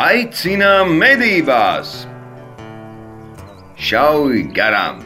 [0.00, 1.90] aicina medībās!
[3.76, 5.02] Šauj garām!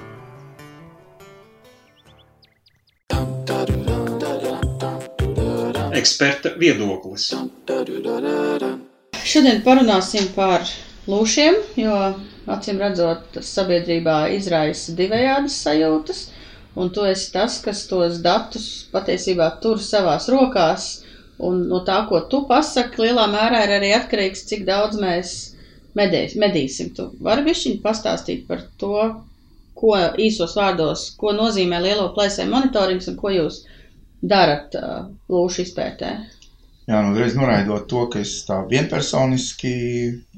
[5.99, 7.27] Eksperta viedoklis.
[9.25, 10.63] Šodien parunāsim par
[11.11, 11.99] lūšiem, jo
[12.55, 16.27] acīm redzot, tas sabiedrībā izraisa divējādas sajūtas.
[16.79, 21.04] Un tu esi tas, kas tos datus patiesībā tur savās rokās.
[21.43, 25.33] Un no tā, ko tu pasaki, lielā mērā ir arī atkarīgs, cik daudz mēs
[25.99, 26.93] medīs, medīsim.
[26.95, 29.09] Tu vari višķiņ pastāstīt par to,
[29.75, 33.65] ko īsos vārdos, ko nozīmē lielo plēsēju monitorings un ko jūs
[34.23, 34.77] darat
[35.31, 36.15] lūšu izpētē?
[36.85, 39.75] Jā, nu reiz noraidot to, ka es tā vienpersoniski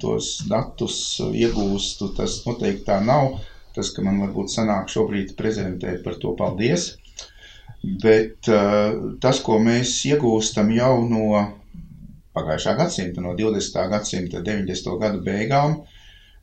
[0.02, 3.40] tos datus iegūstu, tas noteikti tā nav.
[3.74, 6.94] Tas, ka man varbūt sanāk šobrīd prezentēt par to paldies.
[7.86, 11.26] Bet uh, tas, ko mēs iegūstam jau no
[12.36, 13.76] pagājušā gadsimta, no 20.
[13.92, 14.96] gadsimta 90.
[15.02, 15.76] gadu beigām,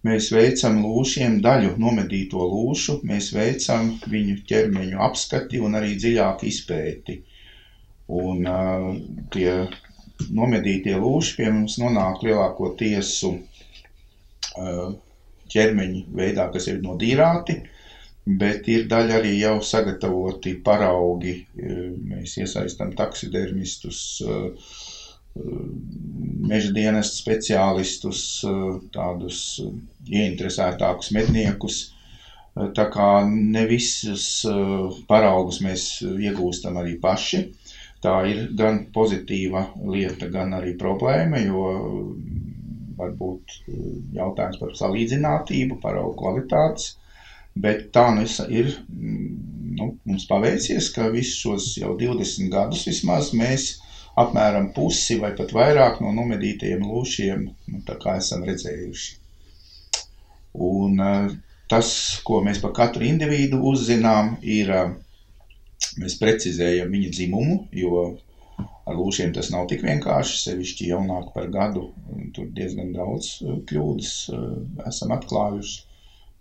[0.07, 7.19] mēs veicam lūšiem daļu nomedīto lūšu, mēs veicam viņu ķermeņu apskati un arī dziļāku izpēti.
[8.23, 8.89] Un uh,
[9.35, 9.51] tie
[10.39, 14.95] nomedītie lūši pie mums nonāk lielāko tiesu uh,
[15.53, 17.59] ķermeņa veidā, kas ir nodīrāti,
[18.25, 21.33] bet ir daļa arī jau sagatavoti paraugi.
[22.11, 23.99] Mēs iesaistam taksidermistus,
[26.53, 28.21] meža dienestu speciālistus,
[28.95, 29.41] tādus
[30.07, 31.81] ieinteresētākus medniekus.
[32.77, 34.27] Tā kā ne visus
[35.09, 37.43] paraugus mēs iegūstam arī paši.
[38.03, 41.61] Tā ir gan pozitīva lieta, gan arī problēma, jo
[42.97, 43.77] varbūt eh,
[44.17, 46.89] jautājums par salīdzinātību, par augu kvalitātes.
[47.55, 48.77] Bet tā nu ir.
[48.89, 53.69] Mm, nu, mums paveicies, ka visus šos jau 20 gadus vismaz mēs
[54.19, 57.81] apmēram pusi vai pat vairāk no nomedītajiem lūšiem nu,
[58.13, 59.15] esam redzējuši.
[60.67, 61.31] Un eh,
[61.69, 61.89] tas,
[62.27, 64.93] ko mēs par katru individu uzzinām, ir, eh,
[65.97, 68.05] mēs precizējam viņa dzimumu, jo
[68.83, 71.85] Ar lūšiem tas nav tik vienkārši, sevišķi jaunāk par gadu.
[72.35, 74.09] Tur diezgan daudz uh, kļūdas
[74.89, 75.77] esam atklājuši,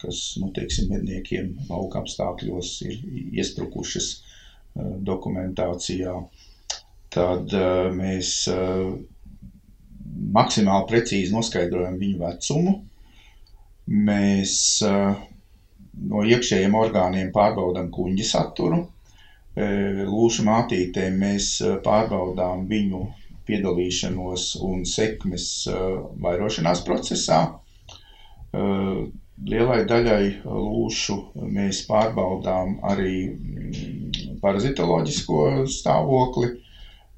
[0.03, 3.01] kas, nu, teiksim, medniekiem lauka apstākļos ir
[3.43, 4.33] iesprukušas uh,
[4.81, 6.15] dokumentācijā.
[7.13, 7.53] Tad
[7.93, 8.31] mēs
[10.33, 12.73] maksimāli precīzi noskaidrojam viņu vecumu.
[13.93, 18.87] Mēs no iekšējiem orgāniem pārbaudām kuģa saturu,
[19.59, 21.51] lūšu mātītēm mēs
[21.85, 23.03] pārbaudām viņu
[23.45, 25.51] piedalīšanos un sekmes
[26.25, 27.43] vairošanās procesā.
[29.43, 31.17] Lielai daļai lūšu
[31.57, 36.53] mēs pārbaudām arī mm, parazitoloģisko stāvokli,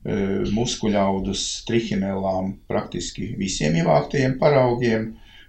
[0.05, 5.07] muskuļaudus, trihinelām, praktiski visiem ievāktajiem paraugiem,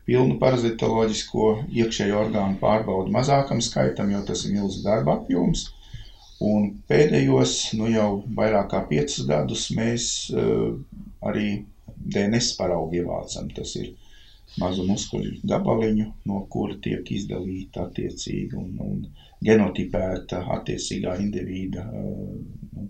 [0.07, 5.67] pilnu parazitoloģisko iekšējo orgānu pārbaudu mazākam skaitam, jo tas ir milzīgs darba apjoms.
[6.45, 10.75] Un pēdējos, nu jau vairāk kā piecus gadus, mēs uh,
[11.23, 11.65] arī
[12.15, 13.47] DNS paraugu ievācam.
[13.55, 13.93] Tas ir
[14.61, 19.01] mazu muskuļu gabaliņu, no kura tiek izdalīta attiecīgi un, un
[19.45, 22.85] genotipēta attiecīgā indivīda uh,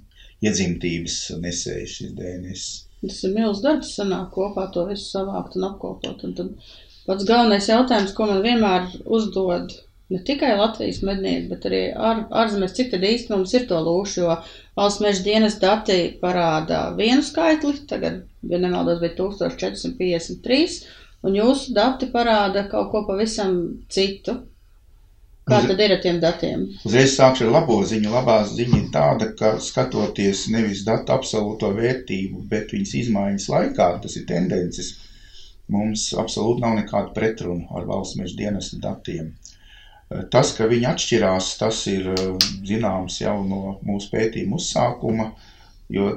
[0.46, 2.68] iedzimtības nesēja šis DNS.
[3.06, 6.24] Tas ir milzīgs darbs, sanāk kopā to visu savākt un apkopot.
[6.26, 6.54] Un tad
[7.08, 9.76] pats galvenais jautājums, ko man vienmēr uzdod
[10.14, 14.20] ne tikai Latvijas mednieki, bet arī ār, ārzemēs, cik tad īsti mums ir to lūšu,
[14.22, 14.36] jo
[14.78, 20.78] valsts meža dienas dati parāda vienu skaitli, tagad, ja nemaldos, bija 1453,
[21.26, 23.58] un jūsu dati parāda kaut ko pavisam
[23.90, 24.38] citu.
[25.46, 26.64] Kā tad ir ar tiem datiem?
[26.90, 28.10] Uzreiz sākšu ar labo ziņu.
[28.10, 34.18] Labā ziņa ir tāda, ka skatoties nevis datu absolūto vērtību, bet viņas izmaiņas laikā, tas
[34.18, 34.96] ir tendences,
[35.70, 39.36] mums absolūti nav nekāda pretruna ar valsts meža dienesta datiem.
[40.34, 42.10] Tas, ka viņi atšķirās, tas ir
[42.66, 45.32] zināms jau no mūsu pētījuma uzsākuma,
[45.94, 46.10] jo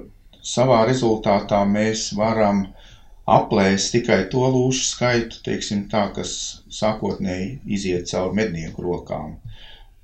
[0.44, 2.66] savā rezultātā mēs varam
[3.36, 6.32] aplēst tikai to lūšu skaitu, teiksim tā, kas
[6.72, 9.36] sākotnēji iziet caur mednieku rokām.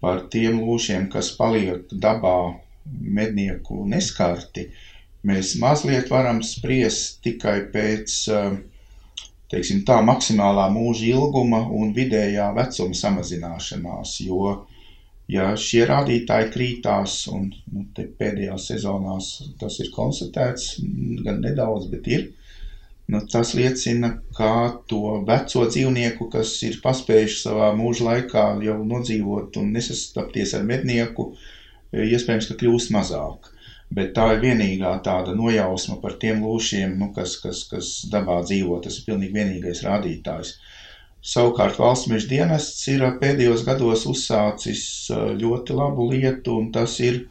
[0.05, 2.37] Par tiem lūšiem, kas paliek dabā
[2.85, 4.69] mednieku neskarti,
[5.25, 8.59] mēs mazliet varam spriest tikai pēc uh,
[9.55, 14.17] teiksim, tā maksimālā mūža ilguma un vidējā vecuma samazināšanās.
[14.27, 14.55] Jo,
[15.31, 20.75] ja šie rādītāji krītās, un nu, pēdējās sezonās tas ir konstatēts,
[21.27, 22.27] gan nedaudz, bet ir.
[23.13, 24.53] Nu, tas liecina, ka
[24.89, 31.35] to veco dzīvnieku, kas ir paspējuši savā mūža laikā jau nodzīvot un nesastapties ar mednieku,
[31.93, 33.51] iespējams, ka kļūst mazāk.
[33.95, 38.81] bet tā ir vienīgā tāda nojausma par tiem lūšiem, nu, kas, kas, kas dabā dzīvo.
[38.83, 40.57] Tas ir pilnīgi vienīgais rādītājs.
[41.25, 44.83] Savukārt valsts meža dienests ir pēdējos gados uzsācis
[45.41, 47.27] ļoti labu lietu, un tas ir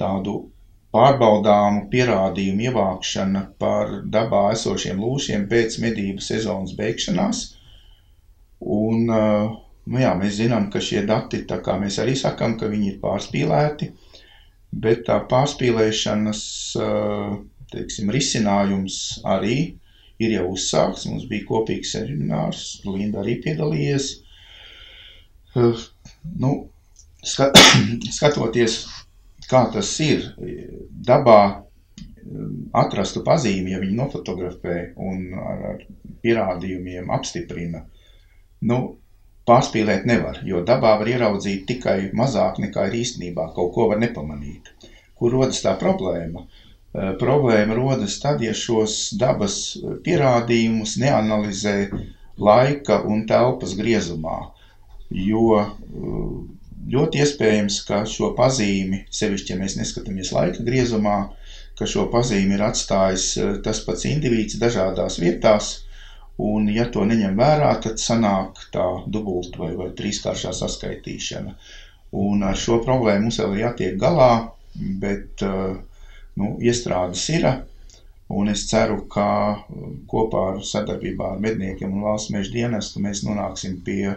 [0.00, 0.50] tādu
[0.94, 7.44] pārbaudāmu pierādījumu ievākšana par dabā esošiem lūšiem pēc medību sezonas beigšanās.
[8.74, 12.92] Un, nu jā, mēs zinām, ka šie dati, tā kā mēs arī sakam, ka viņi
[12.92, 13.90] ir pārspīlēti,
[14.84, 16.44] bet tā pārspīlēšanas,
[17.74, 19.00] teiksim, risinājums
[19.34, 19.58] arī
[20.22, 21.08] ir jau uzsākts.
[21.10, 24.10] Mums bija kopīgs seminārs, Linda arī piedalījies.
[25.54, 26.52] Nu,
[27.24, 27.58] skat,
[28.18, 28.84] skatoties,
[29.54, 30.26] kā tas ir
[31.10, 31.40] dabā,
[32.74, 35.82] atrastu pazīmi, ja viņi nofotografē un ar, ar
[36.24, 37.84] pierādījumiem apstiprina,
[38.70, 38.78] nu,
[39.48, 44.72] pārspīlēt nevar, jo dabā var ieraudzīt tikai mazāk nekā ir īstenībā, kaut ko var nepamanīt.
[45.18, 46.46] Kur rodas tā problēma?
[46.94, 49.58] Eh, problēma rodas tad, ja šos dabas
[50.06, 51.76] pierādījumus neanalizē
[52.48, 54.38] laika un telpas griezumā,
[55.28, 55.60] jo
[56.92, 61.16] ļoti iespējams, ka šo pazīmi, sevišķi, ja mēs neskatāmies laika griezumā,
[61.78, 65.74] ka šo pazīmi ir atstājis eh, tas pats indivīds dažādās vietās,
[66.42, 71.54] Un, ja to neņem vērā, tad sanāk tā dubulta vai, vai trīskāršā saskaitīšana.
[72.18, 74.30] Un ar šo problēmu mums vēl ir jātiek galā,
[75.02, 75.76] bet uh,
[76.40, 77.46] nu, iestrādes ir.
[78.34, 83.22] Un es ceru, ka uh, kopā ar sadarbībā ar medniekiem un valsts meža dienestu mēs
[83.26, 84.16] nonāksim pie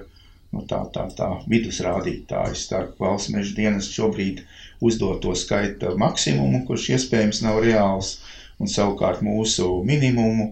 [0.57, 4.41] nu, tā, tā, tā vidusrādītāja starp valsts meža dienestu šobrīd
[4.81, 8.17] uzdoto skaita maksimumu, kurš iespējams nav reāls,
[8.57, 10.51] un savukārt mūsu minimumu,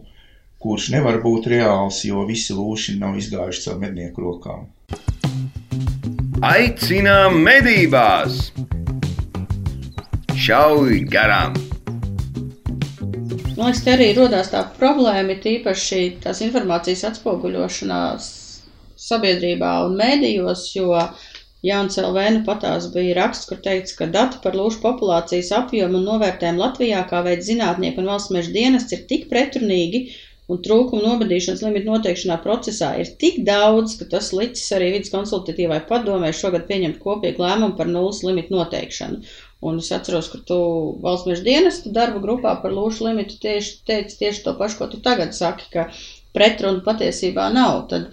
[0.61, 4.69] kurš nevar būt reāls, jo visi lūši nav izgājuši caur mednieku rokām.
[6.45, 8.51] Aicinām medībās!
[10.35, 11.55] Šauj garām!
[13.55, 18.44] Man liekas, te arī radās tā problēma, tīpaši tās informācijas atspoguļošanās
[18.99, 20.91] sabiedrībā un mēdījos, jo
[21.65, 26.61] Jānis Elvēna patās bija raksts, kur teikts, ka dati par lūšu populācijas apjomu un novērtējumu
[26.61, 30.05] Latvijā kā veids zinātnieku un valsts meža dienests ir tik pretrunīgi,
[30.51, 35.79] un trūkumu nobadīšanas limitu noteikšanā procesā ir tik daudz, ka tas licis arī vidas konsultatīvai
[35.89, 39.23] padomē šogad pieņemt kopīgu lēmumu par nulles limitu noteikšanu.
[39.65, 40.59] Un es atceros, ka tu
[41.01, 45.01] valsts meža dienestu darba grupā par lūšu limitu tieši teici tieši to pašu, ko tu
[45.07, 45.87] tagad saki, ka
[46.37, 47.87] pretrunu patiesībā nav.
[47.89, 48.11] Tad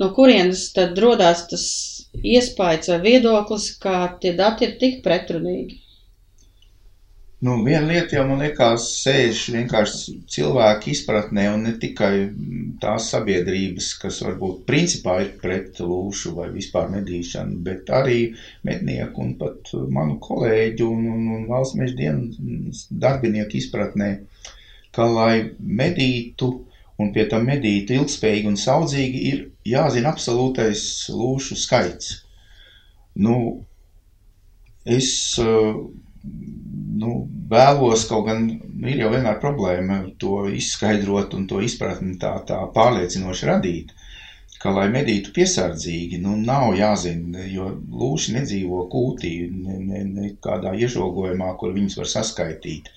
[0.00, 1.64] no kurienes tad rodās tas
[2.22, 5.82] iespējas vai viedoklis, ka tie dati ir tik pretrunīgi?
[7.42, 12.12] Nu, viena lieta jau man liekas, sēž vienkārši cilvēku izpratnē, un ne tikai
[12.84, 18.20] tās sabiedrības, kas varbūt principā ir pret lūšu vai vispār medīšanu, bet arī
[18.68, 24.12] mednieku un pat manu kolēģu un, un, un valsts meža dienas darbinieku izpratnē,
[24.94, 25.34] ka, lai
[25.82, 26.52] medītu
[27.02, 32.14] un pie tam medītu ilgspējīgi un saudzīgi, ir jāzina absolūtais lūšu skaits.
[33.22, 33.36] Nu,
[34.88, 35.12] es
[35.42, 35.76] uh,
[37.02, 37.14] nu,
[37.50, 43.48] vēlos kaut gan ir jau vienmēr problēma to izskaidrot un to izpratni tā, tā pārliecinoši
[43.50, 43.94] radīt.
[44.62, 47.72] Ka, lai medītu piesardzīgi, nu, nav jāzina, jo
[48.02, 52.92] lūši nedzīvo kūtī, ne, ne, ne kādā iežogojumā, kur viņus var saskaitīt.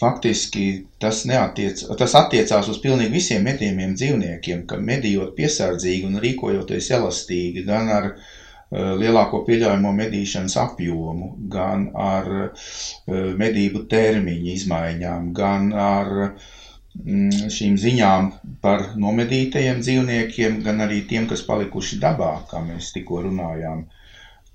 [0.00, 0.66] Faktiski
[1.02, 7.66] tas, neatiec, tas attiecās uz pilnīgi visiem medījumiem dzīvniekiem, ka medījot piesardzīgi un rīkojoties elastīgi,
[7.68, 8.30] gan ar uh,
[8.70, 18.30] lielāko pieļaujamo medīšanas apjomu, gan ar eh, medību termiņu izmaiņām, gan ar mm, šīm ziņām
[18.62, 23.88] par nomedītajiem dzīvniekiem, gan arī tiem, kas palikuši dabā, kā mēs tikko runājām.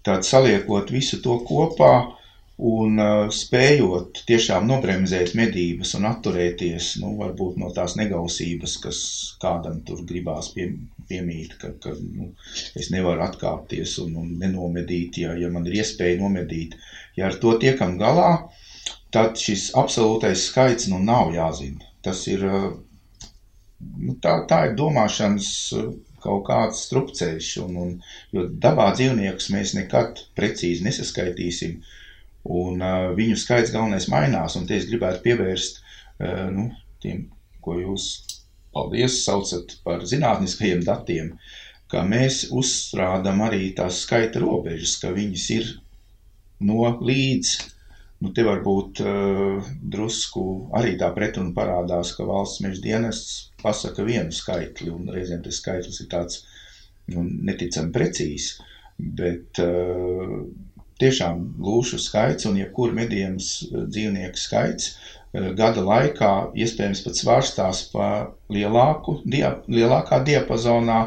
[0.06, 1.94] Tad saliekot visu to kopā,
[2.56, 9.00] Un uh, spējot tiešām nobremzēt medības un atturēties nu, varbūt no tās negausības, kas
[9.42, 10.70] kādam tur gribās pie,
[11.10, 12.30] piemīt, ka, ka nu,
[12.80, 16.78] es nevaru atkāpties un, un nenomedīt, ja, ja man ir iespēja nomedīt.
[17.20, 18.30] Ja ar to tiekam galā,
[19.12, 21.84] tad šis absolūtais skaits nu, nav jāzina.
[22.08, 22.72] Tas ir, uh,
[24.00, 25.92] nu, tā, tā ir domāšanas uh,
[26.24, 27.94] kaut kāds strupceļš, un, un,
[28.32, 31.78] jo dabā dzīvniekus mēs nekad precīzi nesaskaitīsim.
[31.84, 32.02] Uh,
[32.46, 34.56] un uh, viņu skaits galvenais mainās.
[34.60, 36.70] Un te es gribētu pievērst uh, nu,
[37.04, 37.26] tiem,
[37.66, 38.10] ko jūs,
[38.76, 41.32] paldies, saucat par zinātniskajiem datiem,
[41.92, 45.72] ka mēs uzstrādam arī tās skaita robežas, ka viņas ir
[46.66, 47.56] no līdz.
[48.24, 50.46] Nu, te varbūt uh, drusku
[50.78, 56.00] arī tā pretruna parādās, ka valsts meža dienests pasaka vienu skaitli, un reizēm tas skaitlis
[56.02, 56.46] ir tāds
[57.12, 58.56] nu, neticami precīzs.
[58.96, 60.46] Bet uh,
[61.02, 64.94] tiešām lūšu skaits un jebkura medījums dzīvnieku skaits
[65.58, 68.10] gada laikā iespējams pat svārstās pa
[68.52, 71.00] lielāku, dia, lielākā diapazonā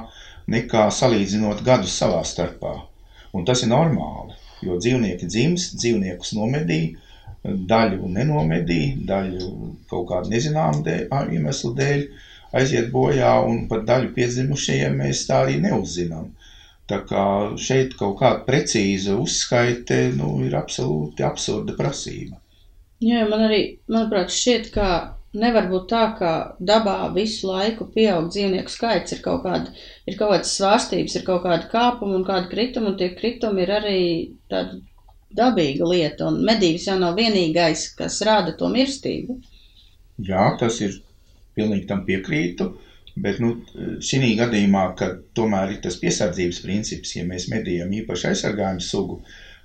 [0.53, 2.75] nekā salīdzinot gadus savā starpā.
[3.33, 6.97] Un tas ir normāli, jo dzīvnieki dzimst, dzīvniekus nomedīja,
[7.45, 9.51] daļu nenomedīja, daļu
[9.91, 12.03] kaut kādu nezināmu dēļ, iemeslu dēļ
[12.59, 16.33] aiziet bojā, un pat daļu piedzimušajiem mēs tā arī neuzzinām.
[16.89, 17.23] Tā kā
[17.61, 22.39] šeit kaut kāda precīza uzskaite nu, ir absolūti absurda prasība.
[23.05, 23.61] Jā, man arī,
[23.93, 24.87] manuprāt, šķiet, ka
[25.39, 29.75] nevar būt tā, ka dabā visu laiku pieaug dzīvnieku skaits, ir kaut, kāda,
[30.09, 33.75] ir kaut kādas svārstības, ir kaut kāda kāpuma un kāda krituma, un tie kritumi ir
[33.77, 34.01] arī
[34.51, 34.81] tāda
[35.39, 39.39] dabīga lieta, un medības jau nav vienīgais, kas rāda to mirstību.
[40.25, 40.97] Jā, tas ir
[41.59, 42.73] pilnīgi tam piekrītu.
[43.25, 43.53] Bet nu,
[44.05, 49.19] šī gadījumā, kad tomēr ir tas piesardzības princips, ja mēs medījam īpaši aizsargājumu sugu,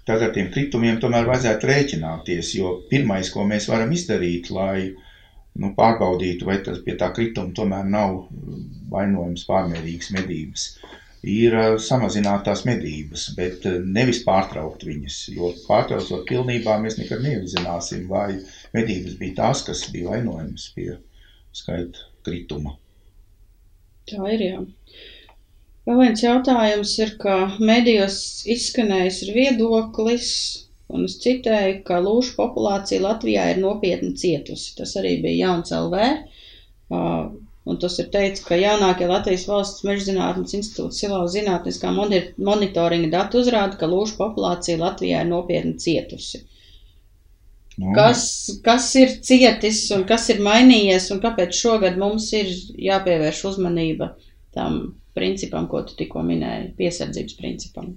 [0.07, 2.53] tad ar tiem kritumiem tomēr vajadzētu rēķināties.
[2.57, 4.93] Jo pirmais, ko mēs varam izdarīt, lai
[5.59, 8.23] nu, pārbaudītu, vai tas pie tā krituma tomēr nav
[8.93, 10.67] vainojams pārmērīgas medības,
[11.23, 15.19] ir samazināt tās medības, bet nevis pārtraukt viņas.
[15.37, 18.41] Jo pārtraucot pilnībā, mēs nekad neuzzināsim, vai
[18.75, 20.91] medības bija tās, kas bija vainojamas pie
[21.55, 22.77] skaita krituma.
[24.11, 24.59] Tā ir jā.
[25.87, 27.37] Vēl viens jautājums ir, ka
[27.69, 28.17] medijos
[28.55, 30.27] izskanējis ir viedoklis,
[30.93, 34.69] un es citēju, ka lūšu populācija Latvijā ir nopietni cietusi.
[34.77, 36.05] Tas arī bija jauns LV.
[37.71, 43.79] Un tas ir teicis, ka jaunākie Latvijas valsts mežzinātnes institūta Silau zinātniskā monitoringa dati uzrāda,
[43.79, 46.43] ka lūšu populācija Latvijā ir nopietni cietusi.
[47.77, 47.93] Nu.
[47.97, 48.23] Kas,
[48.65, 54.11] kas ir cietis un kas ir mainījies un kāpēc šogad mums ir jāpievērš uzmanība
[54.53, 54.81] tam
[55.17, 57.93] principam, ko tu tikko minēji, piesardzības principam?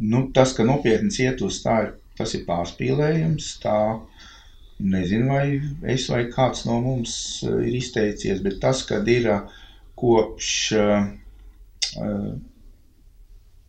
[0.00, 3.76] Nu, tas, ka nopietni cietus, tā ir, tas ir pārspīlējums, tā
[4.82, 7.14] nezinu, vai es vai kāds no mums
[7.46, 9.60] eh, ir izteicies, bet tas, kad ir eh,
[10.02, 11.04] kopš uh,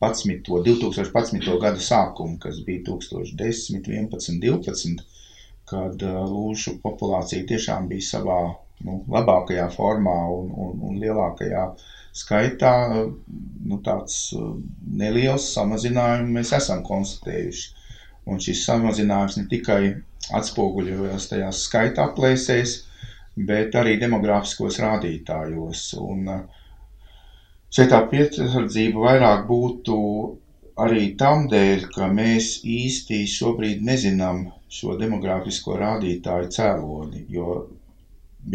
[0.03, 0.39] 11.
[0.47, 1.59] 2011.
[1.61, 5.03] gada sākuma, kas bija 2010, 11, 12,
[5.69, 8.39] kad lūšu populācija tiešām bija savā
[8.85, 11.67] nu, labākajā formā un, un, un lielākajā
[12.23, 12.73] skaitā.
[13.69, 14.17] Nu, tāds
[15.03, 17.69] neliels samazinājums mēs esam konstatējuši.
[18.29, 19.81] Un šis samazinājums ne tikai
[20.37, 22.77] atspoguļojas tajās skaita aplēsēs,
[23.49, 25.89] bet arī demografiskos rādītājos.
[25.99, 26.29] Un
[27.73, 29.97] šeit tā piesardzība vairāk būtu
[30.83, 37.57] arī tam dēļ, ka mēs īsti šobrīd nezinām šo demografisko rādītāju cēloni, jo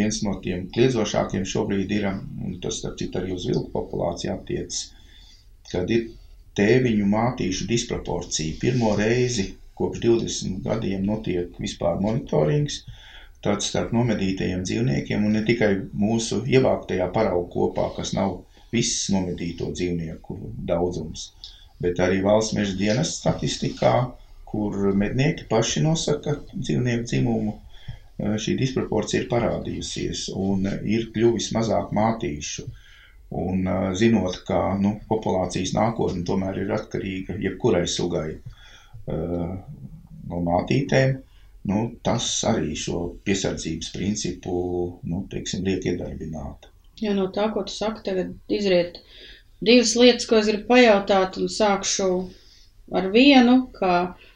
[0.00, 4.80] viens no tiem kliedzošākiem šobrīd ir, un tas, starp citu, arī uz vilku populāciju attiecas,
[5.70, 6.08] kad ir
[6.58, 8.58] tēviņu mātīšu disproporcija.
[8.60, 12.82] Pirmo reizi kopš 20 gadiem notiek vispār monitorings,
[13.44, 15.70] tāds starp nomedītajiem dzīvniekiem, un ne tikai
[16.04, 18.40] mūsu ievāktajā paraugu kopā, kas nav
[18.74, 21.28] viss nomedīto dzīvnieku daudzums,
[21.80, 23.92] bet arī valsts meža dienas statistikā,
[24.50, 27.54] kur mednieki paši nosaka dzīvnieku dzimumu.
[28.18, 32.64] Šī disproporcija ir parādījusies un ir kļuvis mazāk mātīšu.
[33.38, 33.68] Un
[34.00, 38.38] zinot, ka nu, populācijas nākotne tomēr ir atkarīga jebkurai sugai
[39.08, 41.18] no mātītēm,
[41.68, 44.56] nu, tas arī šo piesardzības principu
[45.04, 46.70] nu, teiksim, liek iedarbināt.
[46.98, 48.98] Jā, no tā, ko tu saki, tagad izriet
[49.62, 52.08] divas lietas, ko es gribu pajautāt, un sākšu
[52.98, 54.27] ar vienu, ka Uh,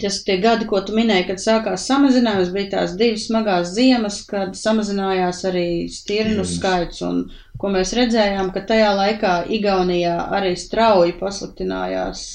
[0.00, 4.56] tas tie gadi, ko tu minēji, kad sākās samazinājums, bija tās divas smagās ziemas, kad
[4.58, 6.50] samazinājās arī stirnu mm.
[6.50, 7.22] skaits, un
[7.58, 12.26] ko mēs redzējām, ka tajā laikā Igaunijā arī strauji pasliktinājās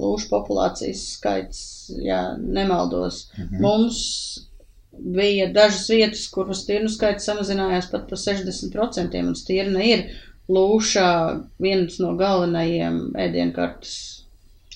[0.00, 1.62] lūšu populācijas skaits,
[2.00, 3.28] ja nemaldos.
[3.36, 3.60] -hmm.
[3.60, 3.98] Mums
[4.92, 10.04] bija dažas vietas, kur stirnu skaits samazinājās pat pa 60%, un stirna ir
[10.48, 14.21] lūšā viens no galvenajiem ēdienkartes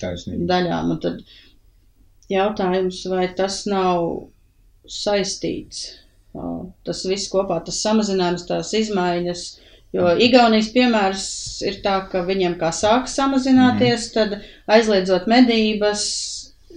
[0.01, 0.47] Taisnība.
[0.51, 0.91] daļām.
[0.95, 1.21] Un tad
[2.31, 4.03] jautājums, vai tas nav
[4.87, 5.85] saistīts,
[6.87, 9.45] tas viss kopā, tas samazinājums, tās izmaiņas,
[9.95, 11.27] jo Igaunijas piemērs
[11.67, 14.13] ir tā, ka viņiem kā sāk samazināties, mm.
[14.17, 16.03] tad aizliedzot medības,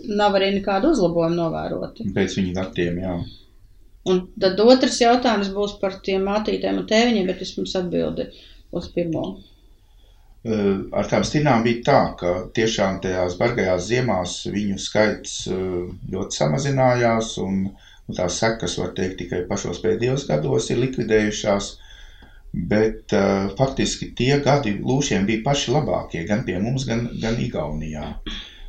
[0.09, 2.09] nav arī nekādu uzlabojumu novēroti.
[2.17, 3.19] Pēc viņa datiem, jā.
[4.11, 8.31] Un tad otrs jautājums būs par tiem mātītēm un tēviņiem, bet vispirms atbildi
[8.77, 9.27] uz pirmo.
[10.41, 16.39] Eh, ar tām stinām bija tā, ka tiešām tajās bargajās ziemās viņu skaits eh, ļoti
[16.39, 17.67] samazinājās, un,
[18.09, 21.75] un tās sekas, var teikt, tikai pašos pēdējos gados ir likvidējušās.
[22.71, 28.09] Bet uh, faktiski tie gadi lūšiem bija paši labākie, gan pie mums, gan, gan Igaunijā.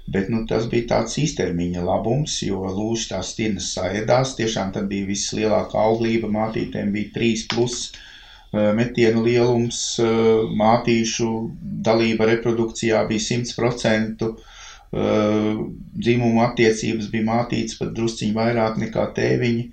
[0.06, 4.36] Bet nu, tas bija tāds īstermiņa labums, jo lūši tās stirnas saēdās.
[4.38, 8.06] Tiešām tad bija vislielākā auglība, mātītēm bija 3 plus uh,
[8.52, 11.30] metienu lielums, uh, mātīšu
[11.88, 14.32] dalība reprodukcijā bija 100%.
[14.92, 15.62] Uh,
[15.96, 19.70] dzimumu attiecības bija mātīts pat drusciņi vairāk nekā tēviņi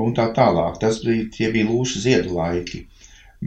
[0.00, 0.78] un tā tālāk.
[0.80, 2.86] Tas bija, tie bija lūšu ziedu laiki.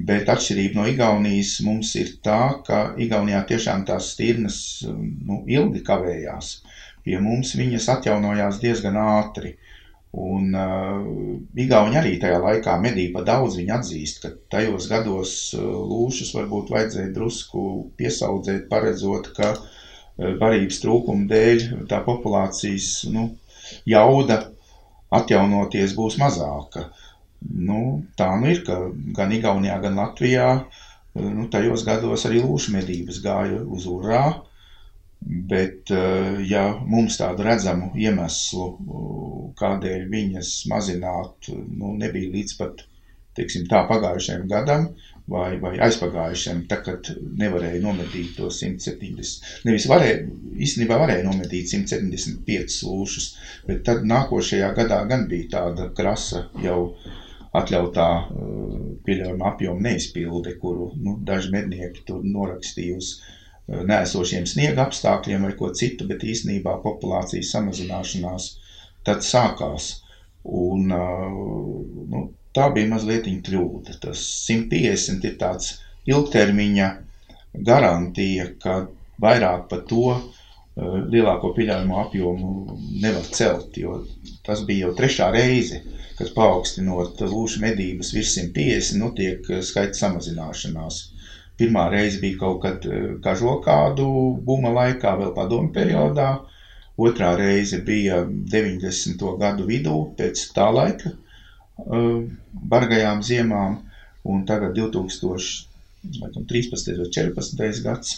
[0.10, 6.52] Bet atšķirība no Igaunijas mums ir tā, ka Igaunijā tiešām tās stirnas nu, ilgi kavējās.
[7.06, 9.56] Pie mums viņas atjaunojās diezgan ātri.
[10.18, 11.04] Un uh,
[11.62, 13.60] Igauni arī tajā laikā medīja pa daudz.
[13.60, 17.66] Viņi atzīst, ka tajos gados uh, lūšus varbūt vajadzēja drusku
[18.00, 23.30] piesaudzēt, paredzot, ka uh, barības trūkuma dēļ tā populācijas nu,
[23.86, 24.42] jauda
[25.14, 26.90] atjaunoties būs mazāka.
[26.90, 27.06] Uh,
[27.70, 28.78] Nu, tā nu ir, ka
[29.16, 30.48] gan Igaunijā, gan Latvijā
[31.16, 34.24] nu, tajos gados arī lūšu medības gāja uz urā.
[35.20, 38.70] Bet, eh, ja mums tādu redzamu iemeslu,
[39.60, 42.86] kādēļ viņas mazināt, nu, nebija līdz pat
[43.40, 44.88] teiksim, tā pagājušajam gadam
[45.30, 49.64] vai, vai aizpagājušajam, tā, kad nevarēja nomedīt to 170.
[49.68, 50.24] Nevis varēja,
[50.66, 53.30] īstenībā varēja nomedīt 175 lūšus,
[53.70, 56.80] bet tad nākošajā gadā gan bija tāda krasa jau
[57.60, 63.00] atļautā uh, pieļaujama apjoma neizpilde, kuru nu, daži mednieki tur norakstīja
[63.70, 68.50] uz uh, nēsošiem sniega apstākļiem vai ko citu, bet īstenībā populācijas samazināšanās
[69.08, 69.92] tad sākās.
[70.44, 71.30] Un, uh,
[72.14, 74.00] nu, tā bija mazliet kļūda.
[74.02, 75.78] Tas 150 ir tāds
[76.10, 76.90] ilgtermiņa
[77.66, 78.82] garantija, ka
[79.22, 80.14] vairāk par to
[80.80, 84.00] lielāko pieļaujamo apjomu nevar celt, jo
[84.46, 85.82] tas bija jau trešā reize,
[86.18, 91.00] kad paaugstinot lūšu medības virs 150, notiek nu, skaita samazināšanās.
[91.60, 94.08] Pirmā reize bija kaut kad eh, kažokādu
[94.48, 96.30] buma laikā, vēl padomu periodā.
[97.00, 99.26] Otrā reize bija 90.
[99.40, 102.26] gadu vidū, pēc tā laika uh,
[102.74, 103.78] bargajām ziemām,
[104.28, 106.20] un tagad 2013.
[106.20, 107.86] vai 2014.
[107.86, 108.18] gads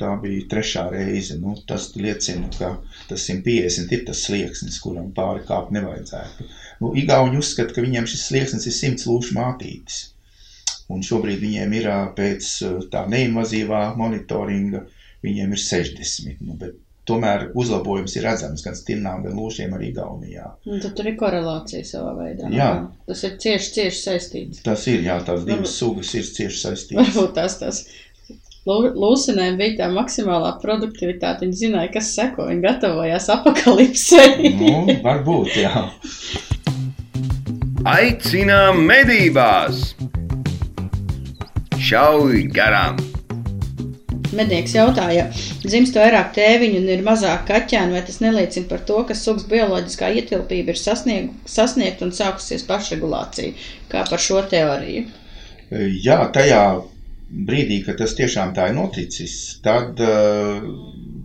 [0.00, 1.36] Tā bija trešā reize.
[1.42, 2.68] Nu, tas liecina, ka
[3.08, 6.46] tas 150 ir tas slieksnis, kuram pāri kāpt nevajadzētu.
[6.82, 9.98] Nu, Igauni uzskata, ka viņiem šis slieksnis ir 100 lūšu mātītis.
[10.90, 12.52] Un šobrīd viņiem ir pēc
[12.92, 14.84] tā neinvazīvā monitoringa,
[15.24, 16.40] viņiem ir 60.
[16.46, 16.78] Nu, bet
[17.10, 20.52] tomēr uzlabojums ir redzams gan stilnām, gan lūšiem arī Igaunijā.
[20.68, 22.50] Un tad tur ir korelācija savā veidā.
[22.54, 22.70] Jā.
[23.08, 24.62] Tas ir cieši, cieši saistīts.
[24.66, 27.02] Tas ir, jā, tās divas sugas ir cieši saistītas.
[27.14, 27.82] Varbūt tās tās
[28.68, 31.46] Lūsenēm bija tā maksimālā produktivitāte.
[31.46, 32.44] Viņi zināja, kas seko.
[32.50, 34.52] Viņi gatavojās apakalipsei.
[34.60, 35.88] nu, varbūt, jā.
[37.88, 39.94] Aicinām medībās!
[41.80, 42.98] Šauj garām!
[44.36, 45.22] Mednieks jautāja,
[45.62, 50.10] dzimst vairāk tēviņu un ir mazāk kaķēnu, vai tas neliecina par to, ka sugas bioloģiskā
[50.20, 53.54] ietilpība ir sasnieg, sasniegta un sākusies pašregulācija.
[53.88, 55.06] Kā par šo teoriju?
[56.04, 56.60] Jā, tajā
[57.48, 60.60] brīdī, kad tas tiešām tā ir noticis, tad uh,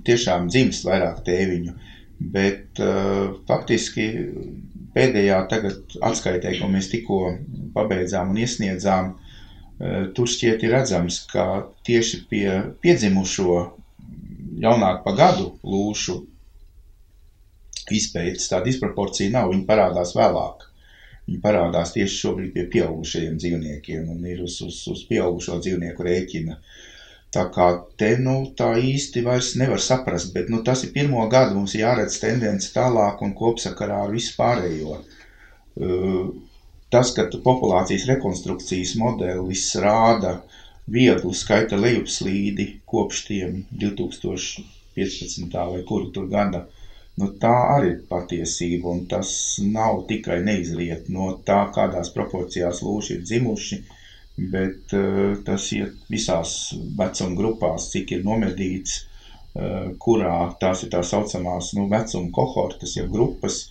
[0.08, 1.76] tiešām dzimst vairāk tēviņu.
[2.32, 4.08] Bet uh, faktiski
[4.96, 7.22] pēdējā tagad atskaitē, ko mēs tikko
[7.76, 9.25] pabeidzām un iesniedzām, uh,
[10.16, 12.48] tur šķiet ir redzams, ka tieši pie
[12.84, 13.58] piedzimušo
[14.64, 16.22] jaunāk pa gadu lūšu
[17.96, 20.66] izpētes tā disproporcija nav, viņi parādās vēlāk.
[21.26, 26.60] Viņi parādās tieši šobrīd pie pieaugušajiem dzīvniekiem un ir uz, uz, uz pieaugušo dzīvnieku rēķina.
[27.36, 27.68] Tā kā
[28.00, 32.20] te nu, tā īsti vairs nevar saprast, bet nu, tas ir pirmo gadu, mums jāredz
[32.22, 35.02] tendence tālāk un kopsakarā ar visu pārējo.
[35.76, 36.30] Uh,
[36.96, 40.38] tas, ka populācijas rekonstrukcijas modelis rāda
[40.98, 45.60] vieglu skaita lejupslīdi kopš tiem 2015.
[45.76, 46.66] vai kuru tur gada
[47.22, 49.30] Nu, tā arī ir patiesība, un tas
[49.64, 53.78] nav tikai neizriet no tā, kādās proporcijās lūši ir dzimuši,
[54.52, 56.56] bet uh, tas iet visās
[57.00, 63.08] vecuma grupās, cik ir nomedīts, uh, kurā tās ir tā saucamās nu, vecuma kohortas, ja
[63.08, 63.62] grupas,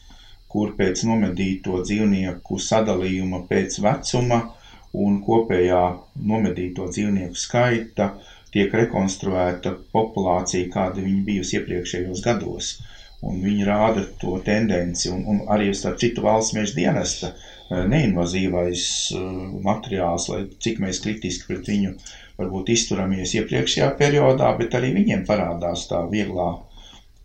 [0.54, 4.40] kur pēc nomedīto dzīvnieku sadalījuma pēc vecuma
[5.04, 5.82] un kopējā
[6.32, 8.12] nomedīto dzīvnieku skaita
[8.54, 12.76] tiek rekonstruēta populācija, kāda viņa bijusi iepriekšējos gados.
[12.78, 12.92] Uh,
[13.28, 18.84] un viņi rāda to tendenci, un, un arī starp citu valsts meža dienesta eh, neinvazīvais
[19.16, 19.24] eh,
[19.64, 21.94] materiāls, lai cik mēs kritiski pret viņu
[22.40, 26.50] varbūt izturamies iepriekšējā periodā, bet arī viņiem parādās tā vieglā,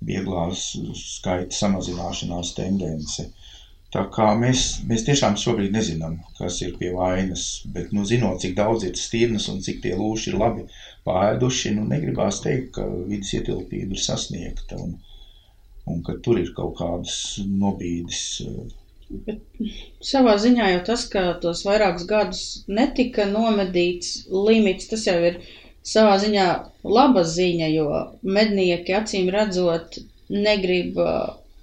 [0.06, 3.30] vieglā skaita samazināšanās tendence.
[3.90, 8.54] Tā kā mēs, mēs tiešām šobrīd nezinām, kas ir pie vainas, bet, nu, zinot, cik
[8.60, 10.66] daudz ir stirnas un cik tie lūši ir labi
[11.10, 14.94] pāēduši, nu, negribās teikt, ka vidas ietilpība ir sasniegta un,
[15.90, 18.22] un ka tur ir kaut kādas nobīdes.
[19.10, 19.42] Bet
[20.06, 25.42] savā ziņā jau tas, ka tos vairākus gadus netika nomedīts limits, tas jau ir
[25.90, 26.46] savā ziņā
[26.98, 28.04] laba ziņa, jo
[28.38, 30.00] mednieki acīm redzot
[30.30, 31.00] negrib,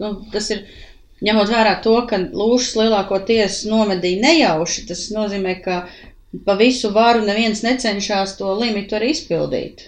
[0.03, 0.65] nu, tas ir
[1.27, 5.81] ņemot vērā to, ka lūšas lielākoties nomedīja nejauši, tas nozīmē, ka
[6.47, 9.87] pa visu varu neviens necenšas to limitu arī izpildīt.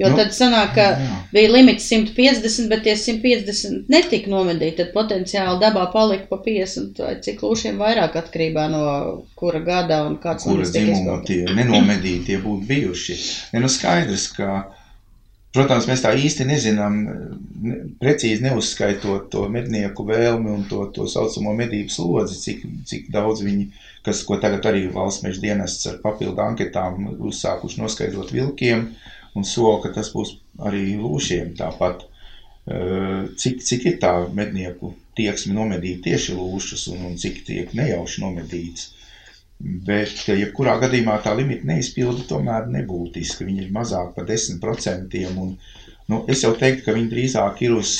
[0.00, 1.16] Jo nu, tad sanāk, ka jā.
[1.34, 7.16] bija limits 150, bet tie 150 netika nomedīti, tad potenciāli dabā palika pa 50 vai
[7.24, 8.84] cik lūšiem vairāk atkarībā no
[9.36, 13.18] kura gada un kāds kura dzimuma tie nenomedītie būtu bijuši.
[13.52, 14.62] Ne, nu skaidrs, ka
[15.52, 16.94] Protams, mēs tā īsti nezinām,
[17.60, 23.42] ne, precīzi neuzskaitot to mednieku vēlmi un to, to saucamo medību slodzi, cik, cik daudz
[23.44, 23.66] viņi,
[24.06, 28.86] kas, ko tagad arī valsts meža dienests ar papildu anketām uzsākuši noskaidrot vilkiem,
[29.38, 30.36] un sola, ka tas būs
[30.68, 32.06] arī lūšiem tāpat.
[33.42, 38.90] Cik, cik ir tā mednieku tieksme nomedīt tieši lūšus un, un cik tiek nejauši nomedīts.
[39.62, 43.46] Bet, jebkurā gadījumā tā limita neizpilda tomēr nebūtiski.
[43.46, 45.18] Viņi ir mazāk par 10%.
[45.38, 45.52] Un,
[46.10, 47.92] nu, es jau teiktu, ka viņi drīzāk ir uz,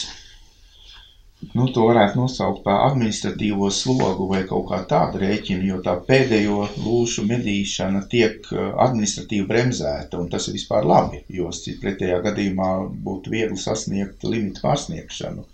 [1.50, 6.68] nu, to varētu nosaukt par administratīvo slogu vai kaut kā tādu rēķinu, jo tā pēdējo
[6.84, 11.50] lūšu medīšana tiek uh, administratīvi bremzēta, un tas ir vispār labi, jo
[11.82, 12.70] pretējā gadījumā
[13.04, 15.44] būtu viegli sasniegt limitu pārsniegšanu.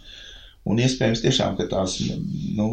[0.69, 1.97] Un iespējams tiešām, ka tās,
[2.59, 2.71] nu,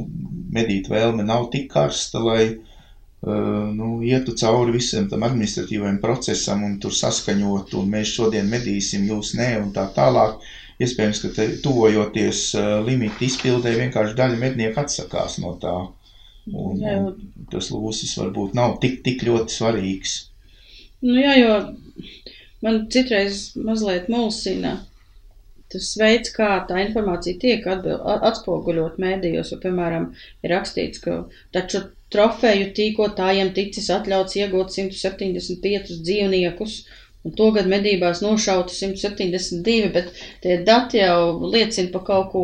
[0.51, 6.77] medīt vēlme nav tik karsta, lai, uh, nu, ietu cauri visam tam administratīvajam procesam un
[6.83, 10.43] tur saskaņot, un mēs šodien medīsim, jūs nē, un tā tālāk.
[10.83, 12.41] Iespējams, ka te, tuvojoties
[12.87, 15.75] limita izpildē, vienkārši daļa mednieku atsakās no tā.
[16.51, 20.17] Un, jā, un tas lūsis varbūt nav tik, tik ļoti svarīgs.
[21.05, 21.55] Nu jā, jo
[22.65, 24.75] man citreiz mazliet mulsina
[25.75, 27.97] tas veids, kā tā informācija tiek atbil,
[28.29, 30.11] atspoguļot mēdījos, jo, piemēram,
[30.45, 31.23] ir rakstīts, ka
[31.55, 31.81] taču
[32.13, 36.77] trofeju tīkotājiem ticis atļauts iegūt 175 dzīvniekus,
[37.25, 40.11] un to gadu medībās nošauta 172, bet
[40.43, 42.43] tie dati jau liecina par kaut ko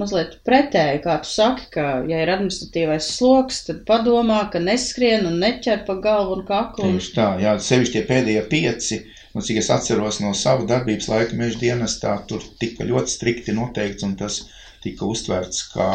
[0.00, 5.36] mazliet pretēju, kā tu saki, ka, ja ir administratīvais sloks, tad padomā, ka neskrien un
[5.44, 6.94] neķer pa galvu un kaklu.
[6.94, 11.34] Tieši tā, jā, sevišķi tie pēdējie pieci Nu, cik es atceros no sava darbības laika
[11.38, 14.36] meža dienestā, tur tika ļoti strikti noteikts, un tas
[14.84, 15.88] tika uztverts kā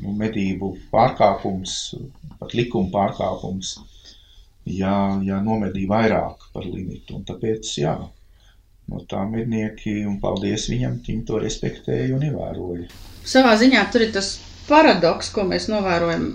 [0.00, 1.74] nu, medību pārkāpums,
[2.40, 3.74] pat likuma pārkāpums,
[4.74, 7.18] ja, ja nomedīja vairāk par limitu.
[7.18, 7.94] Un tāpēc, jā,
[8.88, 12.88] no tā mednieki, un paldies viņam, viņi to respektēja un ievēroja.
[13.28, 14.36] Savā ziņā tur ir tas
[14.68, 16.30] paradoks, ko mēs novērojam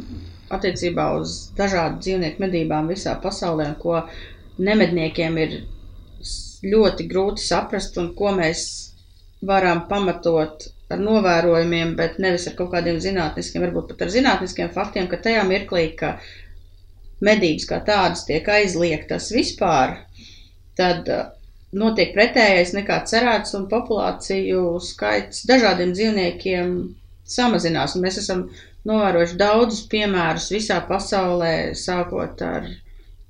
[0.53, 4.03] attiecībā uz dažādu dzīvnieku medībām visā pasaulē, ko
[4.61, 5.55] nemedniekiem ir
[6.63, 8.67] ļoti grūti saprast un ko mēs
[9.43, 15.09] varam pamatot ar novērojumiem, bet nevis ar kaut kādiem zinātniskiem, varbūt pat ar zinātniskiem faktiem,
[15.11, 16.15] ka tajā mirklī, ka
[17.23, 19.97] medības kā tādas tiek aizliegtas vispār,
[20.77, 21.31] tad uh,
[21.73, 26.75] notiek pretējais nekā cerēts un populāciju skaits dažādiem dzīvniekiem
[27.35, 27.95] samazinās.
[27.97, 28.45] Un mēs esam
[28.87, 32.69] novērojuši daudzus piemērus visā pasaulē, sākot ar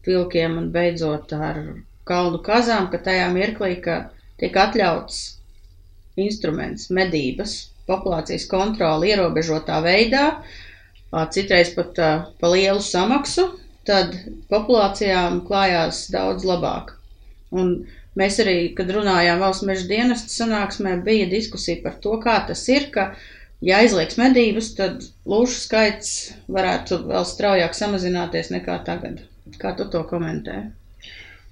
[0.05, 1.61] vilkiem un beidzot ar
[2.09, 4.09] kalnu kazām, ka tajā mirklī, ka
[4.41, 5.21] tiek atļauts
[6.19, 7.55] instruments, medības,
[7.87, 10.25] populācijas kontroli ierobežotā veidā,
[11.31, 11.99] citreiz pat
[12.39, 13.47] pa lielu samaksu,
[13.87, 14.15] tad
[14.51, 16.95] populācijām klājās daudz labāk.
[17.53, 17.73] Un
[18.19, 22.89] mēs arī, kad runājām valsts meža dienesta sanāksmē, bija diskusija par to, kā tas ir,
[22.93, 23.11] ka,
[23.61, 26.13] ja aizliegs medības, tad lūšu skaits
[26.51, 29.21] varētu vēl straujāk samazināties nekā tagad.
[29.59, 30.63] Kā tu to komentē?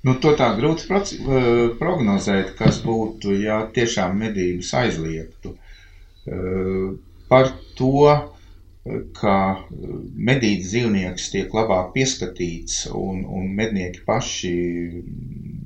[0.02, 5.58] Nu, to tā grūti eh, prognozēt, kas būtu, ja tiešām medības aizliegtu.
[7.32, 8.12] Par to,
[9.18, 9.36] ka
[10.30, 14.56] medīts dzīvnieks tiek labāk pieskatīts un, un mednieki paši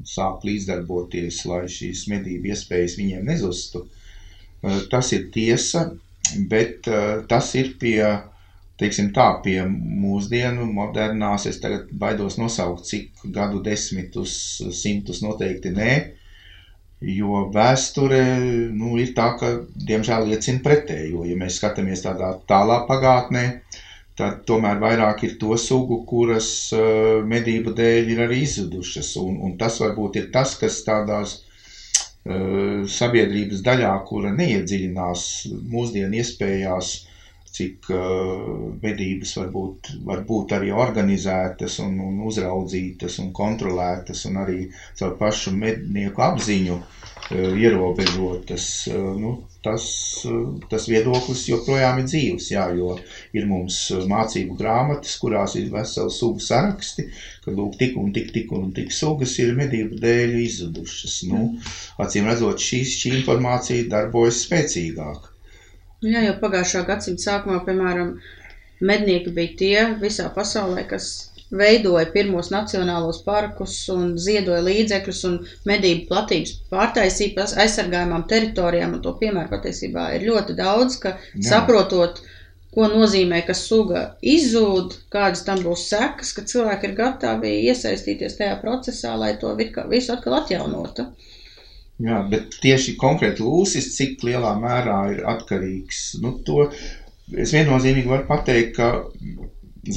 [0.06, 3.86] sāk līdzdarboties, lai šīs medību iespējas viņiem nezustu,
[4.64, 5.88] eh, tas ir tiesa,
[6.52, 6.90] bet
[7.30, 8.02] tas ir pie
[8.82, 14.36] teiksim tā, pie mūsdienu modernās, es tagad baidos nosaukt, cik gadu desmitus,
[14.76, 15.92] simtus noteikti nē,
[17.06, 18.22] jo vēsture
[18.74, 19.52] nu, ir tā, ka
[19.90, 21.26] diemžēl liecina pretējo.
[21.28, 23.46] Ja mēs skatāmies tādā tālā pagātnē,
[24.18, 29.16] tad tomēr vairāk ir to sugu, kuras uh, medību dēļ ir arī izzudušas.
[29.22, 35.28] Un, un tas varbūt ir tas, kas tādās uh, sabiedrības daļā, kura neiedziļinās
[35.76, 36.96] mūsdienu iespējās,
[37.56, 37.90] cik
[38.84, 44.60] medības var būt, var būt arī organizētas un, un uzraudzītas un kontrolētas un arī
[45.00, 46.80] caur pašu mednieku apziņu
[47.34, 48.88] ierobežotas.
[49.18, 49.32] Nu,
[49.66, 49.86] tas,
[50.70, 52.96] tas viedoklis joprojām ir dzīves, jā, jo
[53.34, 53.80] ir mums
[54.12, 57.08] mācību grāmatas, kurās ir veseli sugu saraksti,
[57.46, 61.22] ka lūk, tik un tik, tik un tik sugas ir medību dēļ izzudušas.
[61.32, 61.48] Nu,
[62.02, 65.32] acīm redzot, šī, šī informācija darbojas spēcīgāk.
[66.04, 68.18] Jā, jau pagājušā gadsimta sākumā, piemēram,
[68.82, 71.08] mednieki bija tie visā pasaulē, kas
[71.56, 75.36] veidoja pirmos nacionālos parkus un ziedoja līdzekļus un
[75.70, 81.46] medību platības pārtaisīja aizsargājumām teritorijām, un to piemēru patiesībā ir ļoti daudz, ka Jā.
[81.52, 82.22] saprotot,
[82.76, 84.02] ko nozīmē, ka suga
[84.36, 90.16] izzūd, kādas tam būs sekas, ka cilvēki ir gatavi iesaistīties tajā procesā, lai to visu
[90.18, 91.08] atkal atjaunotu.
[92.04, 96.66] Jā, bet tieši konkrēti lūsis, cik lielā mērā ir atkarīgs, nu, to
[97.44, 98.90] es viennozīmīgi varu pateikt, ka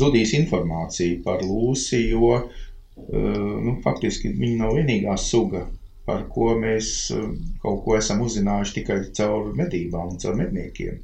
[0.00, 5.64] zudīs informācija par lūsi, jo, eh, nu, faktiski viņa nav vienīgā suga,
[6.06, 7.26] par ko mēs eh,
[7.64, 11.02] kaut ko esam uzzinājuši tikai caur medībām un caur medniekiem.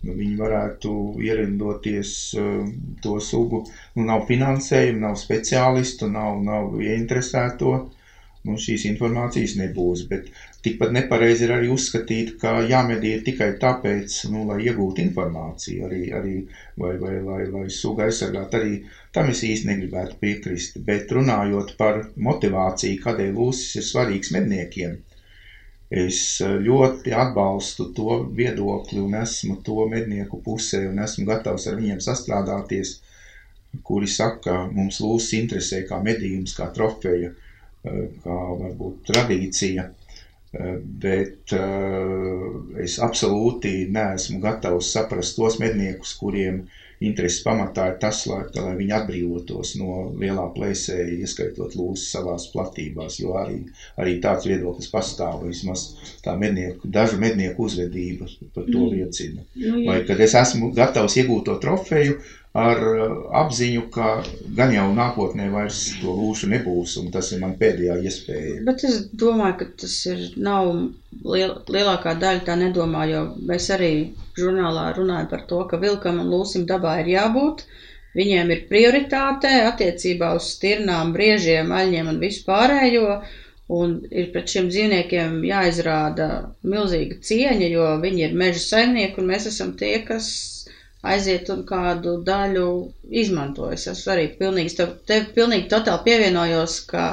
[0.00, 0.90] Nu, viņi varētu
[1.24, 2.66] ierindoties uh,
[3.04, 3.62] to sugu.
[3.96, 7.72] Nu, nav finansējumu, nav speciālistu, nav, nav ieinteresēto.
[7.76, 7.99] Uh,
[8.48, 10.04] nu, šīs informācijas nebūs.
[10.10, 10.30] Bet
[10.64, 16.36] tikpat nepareizi ir arī uzskatīt, ka jāmedī tikai tāpēc, nu, lai iegūtu informāciju, arī, arī
[16.80, 18.60] vai, vai lai, lai suga aizsargātu.
[18.60, 18.78] Arī
[19.16, 20.80] tam es īsti negribētu piekrist.
[20.86, 24.98] Bet runājot par motivāciju, kādēļ lūsis ir svarīgs medniekiem.
[26.00, 31.98] Es ļoti atbalstu to viedokli un esmu to mednieku pusē un esmu gatavs ar viņiem
[32.04, 33.00] sastrādāties,
[33.86, 37.32] kuri saka, ka mums lūsis interesē kā medījums, kā trofeja.
[37.34, 37.49] Uh,
[37.84, 46.66] kā varbūt tradīcija, eh, bet eh, es absolūti neesmu gatavs saprast tos medniekus, kuriem
[47.00, 53.16] intereses pamatā ir tas, lai, lai viņi atbrīvotos no lielā plēsēja, ieskaitot lūsu savās platībās,
[53.22, 53.62] jo arī,
[53.96, 55.86] arī tāds viedoklis pastāv, vismaz
[56.20, 58.90] tā mednieku, dažu mednieku uzvedība par to mm.
[58.92, 59.46] liecina.
[59.56, 59.86] Mm.
[59.88, 63.10] Vai, kad es esmu gatavs iegūt to trofeju, uh, ar uh,
[63.40, 64.06] apziņu, ka
[64.58, 68.56] gan jau nākotnē vairs to lūšu nebūs, un tas ir man pēdējā iespēja.
[68.66, 70.72] Bet es domāju, ka tas ir, nav
[71.22, 73.92] liel, lielākā daļa tā nedomā, jo mēs arī
[74.38, 77.64] žurnālā runājam par to, ka vilkam un lūsim dabā ir jābūt.
[78.18, 83.20] Viņiem ir prioritāte attiecībā uz stirnām, briežiem, aļņiem un vispārējo,
[83.70, 86.26] un ir pret šiem dzīvniekiem jāizrāda
[86.66, 90.26] milzīga cieņa, jo viņi ir meža saimnieki, un mēs esam tie, kas
[91.06, 92.68] aiziet un kādu daļu
[93.22, 93.86] izmantojas.
[93.92, 97.04] Es arī pilnīgi, tev, tev pilnīgi totāli pievienojos, ka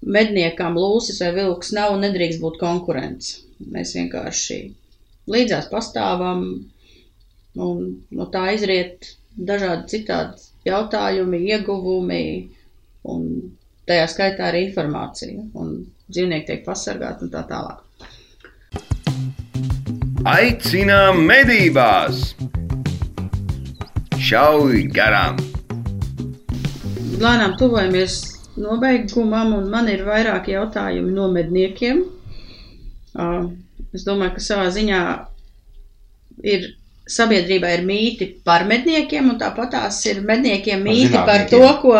[0.00, 3.42] medniekam lūsis vai vilks nav un nedrīkst būt konkurence.
[3.60, 4.60] Mēs vienkārši
[5.30, 6.46] līdzās pastāvam
[7.60, 7.82] un
[8.16, 12.24] no tā izriet dažādi citādi jautājumi, ieguvumi
[13.10, 13.26] un
[13.88, 15.76] tajā skaitā arī informācija un
[16.10, 17.84] dzīvnieki tiek pasargāti un tā tālāk.
[20.30, 22.34] Aicinām medībās!
[24.20, 25.38] Šauj garām!
[27.22, 28.18] Lēnām tuvojamies
[28.60, 32.02] nobeigumam, un man ir vairāki jautājumi no medniekiem.
[33.96, 35.00] Es domāju, ka savā ziņā
[36.52, 36.68] ir
[37.08, 41.96] sabiedrībā ir mīti par medniekiem, un tāpat tās ir medniekiem mīti par, par to, ko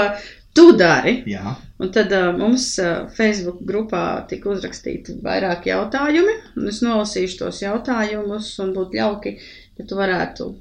[0.53, 1.23] tu dari.
[1.33, 1.57] Jā.
[1.81, 7.65] Un tad uh, mums uh, Facebook grupā tika uzrakstīti vairāki jautājumi, un es nolasīšu tos
[7.65, 9.39] jautājumus, un būtu jauki,
[9.81, 10.53] ja tu varētu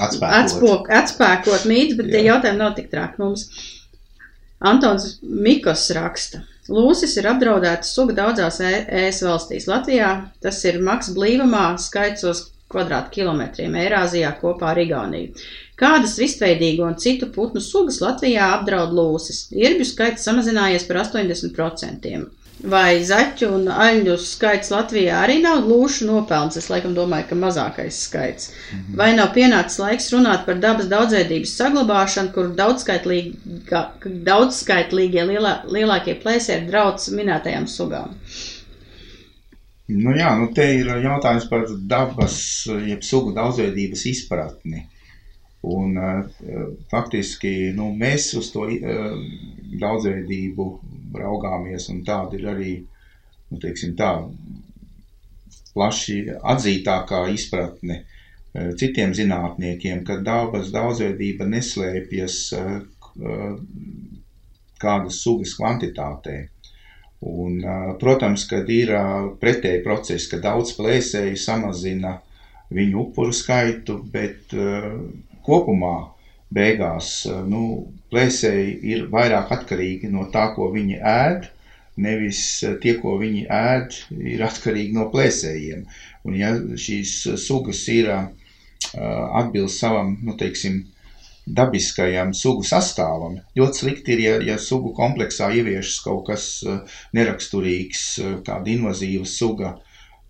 [0.00, 0.36] Atspēkot.
[0.38, 2.12] Atspok, atspēkot mītus, bet Jā.
[2.14, 3.48] tie jautājumi nav tik traki mums.
[4.62, 6.44] Antons Mikos raksta.
[6.72, 9.66] Lūsis ir apdraudēta suga daudzās ES valstīs.
[9.68, 15.34] Latvijā tas ir maks blīvumā skaitsos kvadrātkilometriem, Eirāzijā kopā ar Igauniju.
[15.76, 19.48] Kādas vistveidīgo un citu putnu sugas Latvijā apdraud lūsis?
[19.52, 22.22] Irbju skaits samazinājies par 80%
[22.62, 26.56] vai zaķu un aļņu skaits Latvijā arī nav lūšu nopelns.
[26.60, 28.50] Es laikam domāju, ka mazākais skaits.
[28.52, 28.96] Mm -hmm.
[29.00, 32.46] Vai nav pienācis laiks runāt par dabas daudzveidības saglabāšanu, kur
[34.30, 38.08] daudzskaitlīgie lielā, lielākie plēsi ir draudz minētajām sugām?
[39.88, 44.86] Nu jā, nu te ir jautājums par dabas, jeb sugu daudzveidības izpratni.
[45.62, 46.24] Un, uh,
[46.90, 48.70] faktiski nu, mēs uz to uh,
[49.80, 50.80] daudzveidību
[51.18, 52.74] raugāmies, un tāda ir arī,
[53.50, 54.12] nu, teiksim tā,
[55.72, 56.18] plaši
[56.54, 62.72] atzītākā izpratne eh, citiem zinātniekiem, ka dabas daudzveidība neslēpjas eh,
[64.82, 66.38] kādas sugas kvantitātē.
[67.22, 68.92] Un, eh, protams, kad ir
[69.40, 72.18] pretēji procesi, ka daudz plēsēji samazina
[72.72, 74.54] viņu upuru skaitu, bet
[75.44, 75.96] kopumā
[76.56, 77.10] beigās
[77.48, 77.62] nu,
[78.12, 81.48] plēsēji ir vairāk atkarīgi no tā, ko viņi ēd,
[82.02, 82.42] nevis
[82.82, 83.98] tie, ko viņi ēd,
[84.34, 85.84] ir atkarīgi no plēsējiem.
[86.28, 86.54] Un ja
[86.86, 88.10] šīs sugas ir
[88.92, 90.82] atbilst savam, nu, teiksim,
[91.46, 93.38] dabiskajam sugu sastāvam.
[93.58, 96.50] Ļoti slikti ir, ja, ja sugu kompleksā ieviešas kaut kas
[97.16, 98.04] neraksturīgs,
[98.46, 99.72] kāda invazīva suga,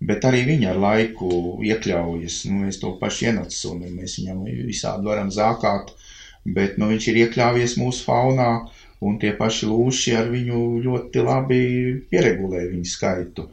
[0.03, 2.43] bet arī viņa ar laiku iekļaujas.
[2.49, 5.93] Nu, mēs to paši ienacam, mēs viņam visādi varam zākāt,
[6.45, 8.51] bet nu, viņš ir iekļāvies mūsu faunā,
[9.03, 11.63] un tie paši lūši ar viņu ļoti labi
[12.11, 13.49] pieregulē viņu skaitu.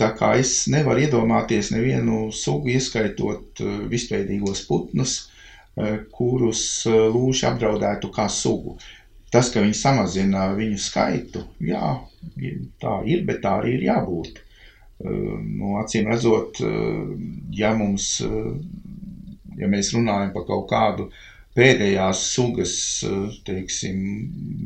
[0.00, 5.14] Tā kā es nevaru iedomāties nevienu sugu, ieskaitot visveidīgos putnus,
[6.14, 8.76] kurus lūši apdraudētu kā sugu.
[9.34, 11.94] Tas, ka viņi samazina viņu skaitu, jā,
[12.82, 14.36] tā ir, bet tā arī ir jābūt.
[15.04, 16.60] Nu, acīm redzot,
[17.54, 18.20] ja mums,
[19.58, 21.08] ja mēs runājam par kaut kādu
[21.54, 22.74] pēdējās sugas,
[23.46, 24.00] teiksim,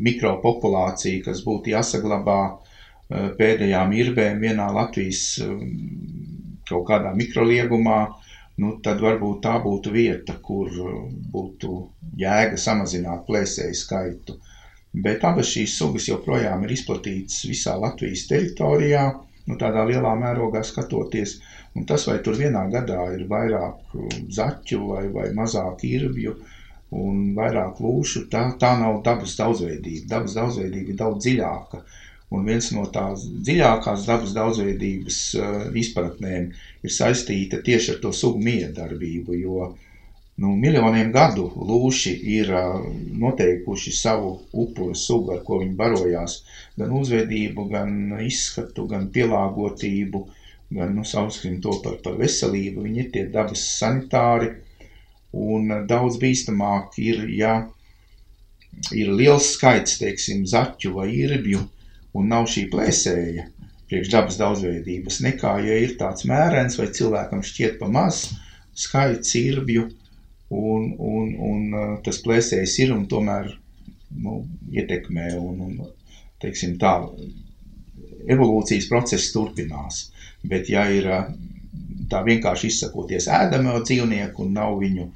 [0.07, 2.41] mikropopulāciju, kas būtu jāsaglabā
[3.09, 5.23] pēdējām irbēm vienā Latvijas
[6.69, 8.01] kaut kādā mikroliegumā,
[8.61, 10.69] nu, tad varbūt tā būtu vieta, kur
[11.33, 11.79] būtu
[12.21, 14.37] jēga samazināt plēsēju skaitu.
[15.05, 19.05] Bet abas šīs sugas joprojām ir izplatītas visā Latvijas teritorijā
[19.49, 21.39] nu, tādā lielā mērogā skatoties.
[21.77, 23.97] Un tas, vai tur vienā gadā ir vairāk
[24.35, 26.35] zaķu vai, vai mazāk irbju
[26.95, 30.07] un vairāk lūšu, tā, tā nav dabas daudzveidība.
[30.15, 31.83] Dabas daudzveidība ir daudz dziļāka.
[32.37, 36.51] Un viens no tās dziļākās dabas daudzveidības uh, izpratnēm
[36.85, 39.77] ir saistīta tieši ar to sugu miedarbību, jo uh,
[40.43, 42.53] nu, miljoniem gadu lūši ir
[43.23, 46.39] noteikuši savu upuru sugu, ar ko viņi barojās.
[46.79, 50.23] Gan uzvedību, gan izskatu, gan pielāgotību,
[50.79, 52.87] gan, nu, sauskrim to par, par veselību.
[52.87, 54.53] Viņi ir tie dabas sanitāri,
[55.33, 57.55] un daudz bīstamāk ir, ja
[58.95, 61.63] ir liels skaits, teiksim, zaķu vai irbju,
[62.19, 63.49] un nav šī plēsēja
[63.89, 68.27] priekš dabas daudzveidības, nekā, ja ir tāds mērens vai cilvēkam šķiet pa maz
[68.79, 69.87] skaits irbju,
[70.55, 73.51] un, un, un tas plēsējs ir un tomēr
[74.25, 75.79] nu, ietekmē un, un
[76.41, 76.95] teiksim tā,
[78.29, 80.09] evolūcijas process turpinās.
[80.49, 81.09] Bet ja ir
[82.11, 85.09] tā vienkārši izsakoties ēdamo dzīvnieku un nav viņu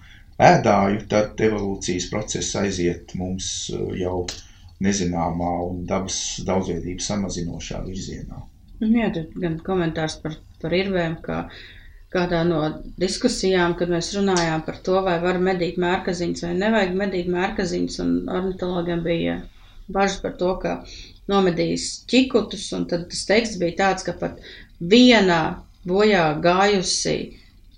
[0.43, 3.51] ēdāju, tad evolūcijas process aiziet mums
[3.99, 4.25] jau
[4.83, 8.41] nezināmā un dabas daudzveidības samazinošā virzienā.
[8.83, 11.61] Jā, tad gan komentārs par, par irvēm, ka uh,
[12.13, 12.61] kādā no
[13.01, 18.13] diskusijām, kad mēs runājām par to, vai var medīt mērkaziņus vai nevajag medīt mērkaziņus, un
[18.37, 19.39] ornitologiem bija
[19.93, 20.77] bažas par to, ka
[21.33, 24.41] nomedīs ķikutus, un tad tas teksts bija tāds, ka pat
[24.93, 25.41] viena
[25.89, 27.17] bojā gājusi,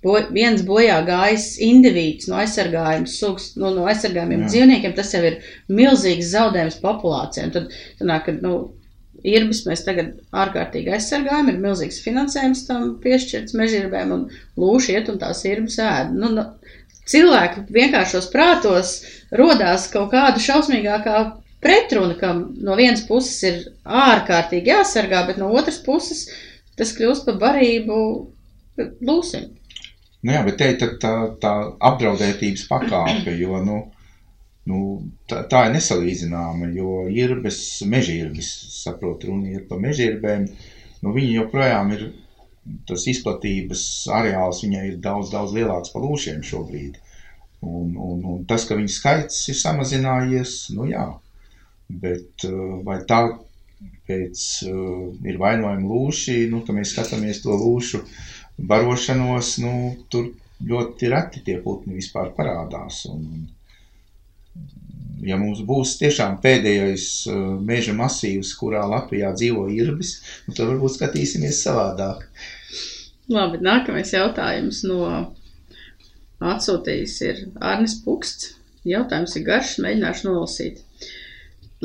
[0.03, 4.53] bo, viens bojā gājis indivīds no aizsargājuma sugas, no, no aizsargājumiem Jā.
[4.53, 5.39] dzīvniekiem, tas jau ir
[5.71, 7.53] milzīgs zaudējums populācijām.
[7.55, 8.55] Tad, sanāk, ka, nu,
[9.25, 14.27] irbis mēs tagad ārkārtīgi aizsargājam, ir milzīgs finansējums tam piešķirts mežirbēm un
[14.61, 16.13] lūši iet un tās irbis ēd.
[16.13, 16.45] Nu, nu,
[17.09, 18.97] cilvēki vienkāršos prātos
[19.35, 21.23] rodās kaut kāda šausmīgākā
[21.65, 26.27] pretruna, ka no vienas puses ir ārkārtīgi jāsargā, bet no otras puses
[26.79, 27.97] tas kļūst par barību
[29.05, 29.51] lūsim.
[30.25, 31.53] Nu jā, bet te ir tā, tā,
[31.85, 33.83] apdraudētības pakāpe, jo, nu,
[34.65, 34.77] Nu,
[35.29, 40.47] tā, tā ir nesalīdzināma, jo irbes, mežirbis, saprot, runa ir par mežirbēm,
[41.03, 42.07] nu, viņi joprojām ir,
[42.89, 43.83] tas izplatības
[44.19, 46.97] areāls viņai ir daudz, daudz lielāks par lūšiem šobrīd.
[47.65, 51.05] Un, un, un tas, ka viņu skaits ir samazinājies, nu jā,
[52.01, 53.21] bet uh, vai tā
[54.07, 58.03] pēc uh, ir vainojumi lūši, nu, ka mēs skatāmies to lūšu
[58.69, 59.75] barošanos, nu,
[60.11, 60.31] tur
[60.65, 63.03] ļoti reti tie putni vispār parādās.
[63.11, 63.45] Un,
[65.25, 67.39] ja mums būs tiešām pēdējais uh,
[67.71, 72.27] meža masīvs, kurā Latvijā dzīvo irbis, nu, tad varbūt skatīsimies savādāk.
[73.31, 75.01] Labi, nākamais jautājums no
[76.45, 78.53] atsūtījis ir Arnis Puksts.
[78.85, 80.84] Jautājums ir garš, mēģināšu nolasīt.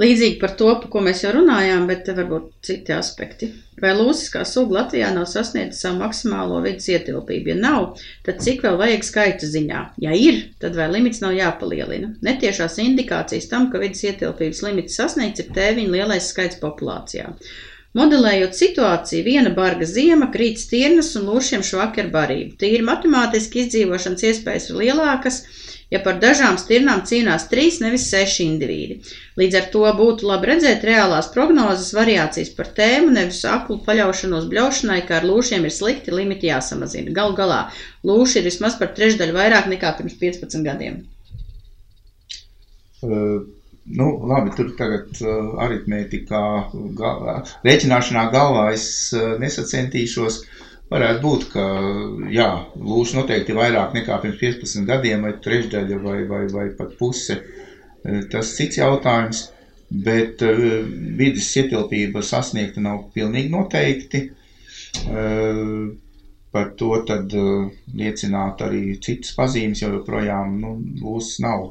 [0.00, 3.50] Līdzīgi par to, par ko mēs jau runājām, bet varbūt citi aspekti.
[3.80, 7.53] Vai lūsiskā suga Latvijā nav sasniedzis savu maksimālo vidas ietilpību?
[7.53, 9.82] Ja nav, tad cik vēl vajag skaita ziņā?
[10.05, 12.14] Ja ir, tad vai limits nav jāpalielina?
[12.24, 17.34] Netiešās indikācijas tam, ka vidas ietilpības limits sasniegts, ir tēviņa lielais skaits populācijā.
[17.98, 22.55] Modelējot situāciju, viena barga ziema krīt stirnas un lūšiem švaki ar barību.
[22.61, 25.40] Tīri matemātiski izdzīvošanas iespējas ir lielākas,
[25.91, 28.99] ja par dažām stirnām cīnās trīs, nevis seši indivīdi.
[29.41, 35.01] Līdz ar to būtu labi redzēt reālās prognozes variācijas par tēmu, nevis aklu paļaušanos bļaušanai,
[35.09, 37.14] kā ar lūšiem ir slikti, limiti jāsamazina.
[37.16, 37.62] Gal galā
[38.07, 41.03] lūši ir vismaz par trešdaļu vairāk nekā pirms 15 gadiem.
[43.01, 43.41] Uh,
[43.97, 46.43] nu, labi, tur tagad uh, aritmētikā,
[46.99, 48.84] galvā, rēķināšanā galvā es
[49.16, 50.43] uh, nesacentīšos.
[50.91, 51.64] Varētu būt, ka
[52.34, 57.38] jā, lūši noteikti vairāk nekā pirms 15 gadiem, vai trešdaļa, vai, vai, vai pat puse.
[58.03, 59.45] Uh, tas cits jautājums,
[59.91, 60.64] bet uh,
[61.20, 64.24] vidas ietilpība sasniegta nav pilnīgi noteikti.
[65.07, 65.93] Uh,
[66.51, 67.30] par to tad
[67.95, 71.68] liecināt arī citas pazīmes, jo joprojām nu, lūsis nav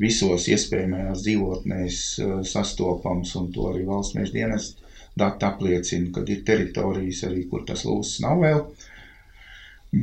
[0.00, 4.70] visos iespējamajās dzīvotnēs eh, sastopams, un to arī valsts meža dienas
[5.18, 8.62] dati apliecina, ka ir teritorijas arī, kur tas lūsis nav vēl.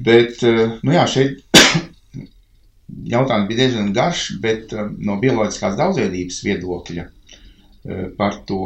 [0.08, 1.43] Bet, eh, nu jā, šeit
[3.16, 7.12] jautājums bija diezgan garš, bet eh, no bioloģiskās daudzveidības viedokļa
[8.20, 8.58] par to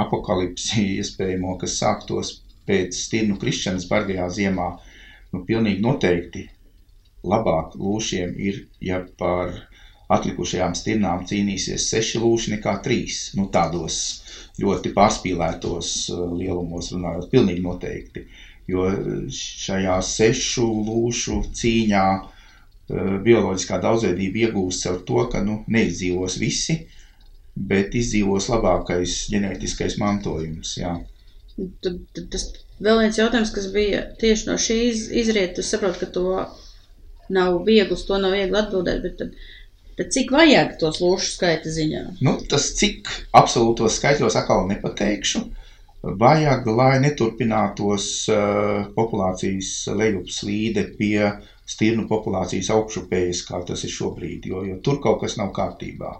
[0.00, 2.32] apakalipsi iespējamo, kas sāktos
[2.66, 4.70] pēc stirnu krišanas bargajā ziemā,
[5.32, 6.46] nu pilnīgi noteikti
[7.26, 9.52] labāk lūšiem ir, ja par
[10.12, 13.20] atlikušajām stirnām cīnīsies seši lūši nekā trīs.
[13.38, 13.98] Nu, tādos
[14.62, 18.26] ļoti pārspīlētos uh, lielumos runājot, pilnīgi noteikti.
[18.70, 18.88] Jo
[19.30, 26.80] šajā sešu lūšu cīņā uh, bioloģiskā daudzveidība iegūst caur to, ka nu, neizdzīvos visi,
[27.56, 30.76] bet izdzīvos labākais ģenētiskais mantojums.
[30.78, 30.94] Jā.
[31.56, 32.48] Tas
[32.84, 36.26] vēl viens jautājums, kas bija tieši no šīs izriet, es saprotu, ka to
[37.32, 39.38] nav viegli, to nav viegli atbildēt, bet tad
[39.96, 42.00] Tad cik vajag tos lūšu skaita ziņā?
[42.26, 45.40] Nu, tas cik absolūtos skaitļos atkal nepateikšu.
[46.20, 51.32] Vajag, lai neturpinātos uh, populācijas lejupslīde pie
[51.66, 56.12] stirnu populācijas augšupējas, kā tas ir šobrīd, jo, jo tur kaut kas nav kārtībā.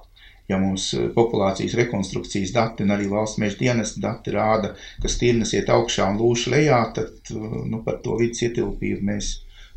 [0.49, 4.73] Ja mums uh, populācijas rekonstrukcijas dati un arī valsts meža dienesta dati rāda,
[5.05, 9.35] ka stirnas iet augšā un lūši lejā, tad uh, nu, par to vidas ietilpību mēs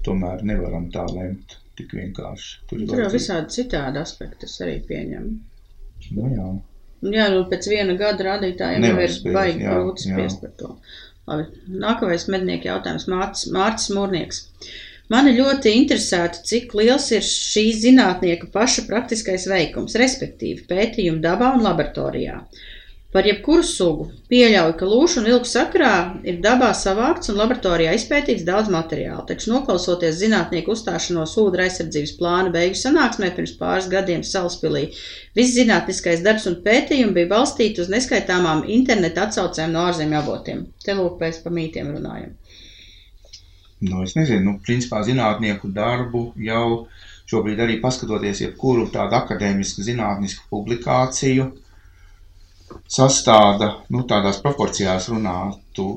[0.08, 2.50] tomēr nevaram tā lemt tik vienkārši.
[2.70, 5.38] Tur, Tur jau visādi citādi aspekti, arī pieņemu.
[6.16, 6.50] Nu, jā.
[7.00, 10.74] Jā, nu pēc viena gada rādītājiem jau ir baigi grūti spriest par to.
[11.30, 11.46] Labi,
[11.84, 14.42] nākamais mednieku jautājums Mārcis, Mārcis Mūrnieks.
[15.10, 21.64] Mani ļoti interesētu, cik liels ir šī zinātnieka paša praktiskais veikums, respektīvi pētījumi dabā un
[21.66, 22.44] laboratorijā.
[23.10, 25.94] Par jebkuru sugu pieļauju, ka lūšu un vilku sakrā
[26.30, 32.52] ir dabā savākts un laboratorijā izpētīts daudz materiāla, taču noklausoties zinātnieku uzstāšanos ūdra aizsardzības plāna
[32.54, 34.84] beigu sanāksmē pirms pāris gadiem Salaspilī,
[35.40, 40.62] viss zinātniskais darbs un pētījumi bija balstīti uz neskaitāmām interneta atsaucēm no ārzemju avotiem.
[40.86, 42.36] Te lūk pēc pa mītiem runājam.
[43.88, 46.86] Nu, es nezinu, nu, principā zinātnieku darbu jau
[47.34, 51.66] šobrīd arī paskatoties jebkuru tādu akadēmisku zinātnisku publikāciju, uh,
[52.90, 55.90] sastāda, nu, tādās proporcijās runātu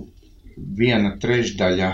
[0.56, 1.92] viena trešdaļa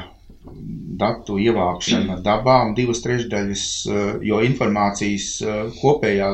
[0.98, 6.30] datu ievākšana dabā un divas trešdaļas, eh, jo informācijas eh, kopējā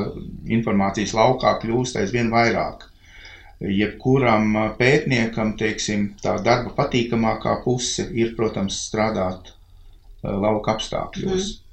[0.56, 2.86] informācijas laukā kļūst aizvien vairāk.
[3.60, 9.52] Jebkuram eh, pētniekam, teiksim, tā darba patīkamākā puse ir, protams, strādāt
[10.24, 11.50] lauka apstākļos.
[11.50, 11.63] Mm.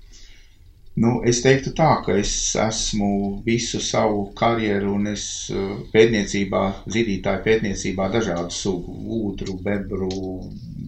[1.00, 3.12] Nu, es teiktu tā, ka es esmu
[3.46, 5.24] visu savu karjeru un es
[5.56, 10.10] eh, pētniecībā, zīdītāju pētniecībā dažādu sugu, ūdru, bebru,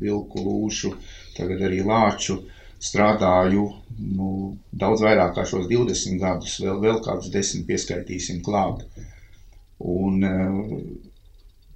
[0.01, 0.91] vilku, lūšu,
[1.37, 2.41] tagad arī lāču
[2.83, 3.63] strādāju
[4.17, 4.27] nu,
[4.75, 8.83] daudz vairāk kā šos 20 gadus, vēl, vēl kādus desmit pieskaitīsim klāt.
[9.79, 11.01] Un, eh,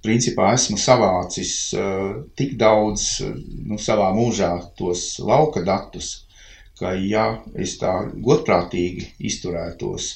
[0.04, 6.27] principā esmu savācis uh, tik daudz nu, savā mūžā tos lauka datus,
[6.78, 7.24] ka, ja
[7.64, 7.92] es tā
[8.28, 10.08] godprātīgi izturētos,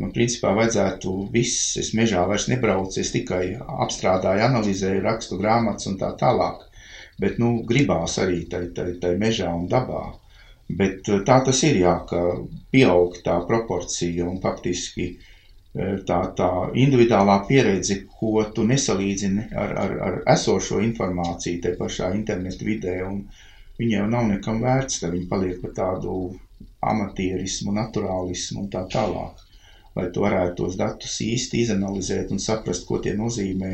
[0.00, 3.42] man principā vajadzētu viss, es mežā vairs nebraucu, es tikai
[3.86, 6.64] apstrādāju, analizēju, rakstu grāmatas un tā tālāk.
[7.18, 10.04] Bet, nu, gribās arī tai, tai, tai mežā un dabā.
[10.80, 12.20] Bet eh, tā tas ir, jā, ka
[12.74, 16.50] pieaug tā proporcija un faktiski eh, tā, tā
[16.84, 23.24] individuālā pieredze, ko tu nesalīdzini ar, ar, ar esošo informāciju te pašā internetu vidē un,
[23.24, 23.47] uh,
[23.78, 26.14] viņi jau nav nekam vērts, tad viņi paliek par tādu
[26.82, 29.44] amatierismu, naturālismu un tā tālāk.
[29.96, 33.70] Lai tu varētu tos datus īsti izanalizēt un saprast, ko tie nozīmē,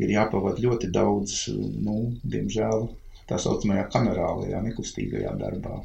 [0.00, 2.88] ir jāpavad ļoti daudz, nu, diemžēl,
[3.28, 5.80] tā saucamajā kamerālajā, nekustīgajā darbā.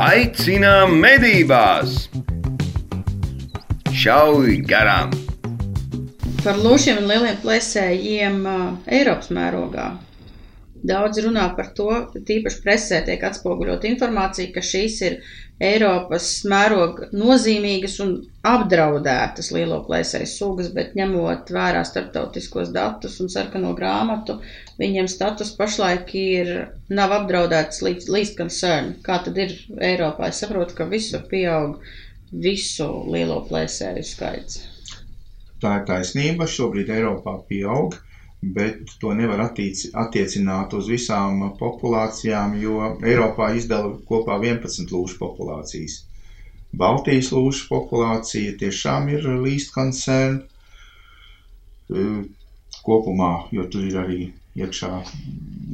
[0.00, 2.06] Aicinām medībās!
[3.92, 5.12] Šauj garām!
[6.42, 9.92] Par lūšiem un lieliem plēsējiem uh, Eiropas mērogā
[10.82, 11.88] Daudz runā par to,
[12.26, 15.18] tīpaši presē tiek atspoguļot informācija, ka šīs ir
[15.62, 18.16] Eiropas mēroga nozīmīgas un
[18.50, 24.40] apdraudētas lielo plēsēju sugas, bet ņemot vērā starptautiskos datus un sarkano grāmatu,
[24.82, 26.52] viņiem status pašlaik ir
[26.90, 28.94] nav apdraudēts līdz, līdz concern.
[29.06, 30.32] Kā tad ir Eiropā?
[30.32, 31.78] Es saprotu, ka visur pieaug
[32.32, 34.64] visu lielo plēsēju skaits.
[35.62, 36.48] Tā ir taisnība.
[36.50, 37.94] Šobrīd Eiropā pieaug,
[38.42, 46.00] bet to nevar attiec, attiecināt uz visām populācijām, jo Eiropā izdala kopā 11 lūšu populācijas.
[46.82, 50.40] Baltijas lūšu populācija tiešām ir līst koncern
[52.82, 54.20] kopumā, jo tur ir arī
[54.58, 54.90] iekšā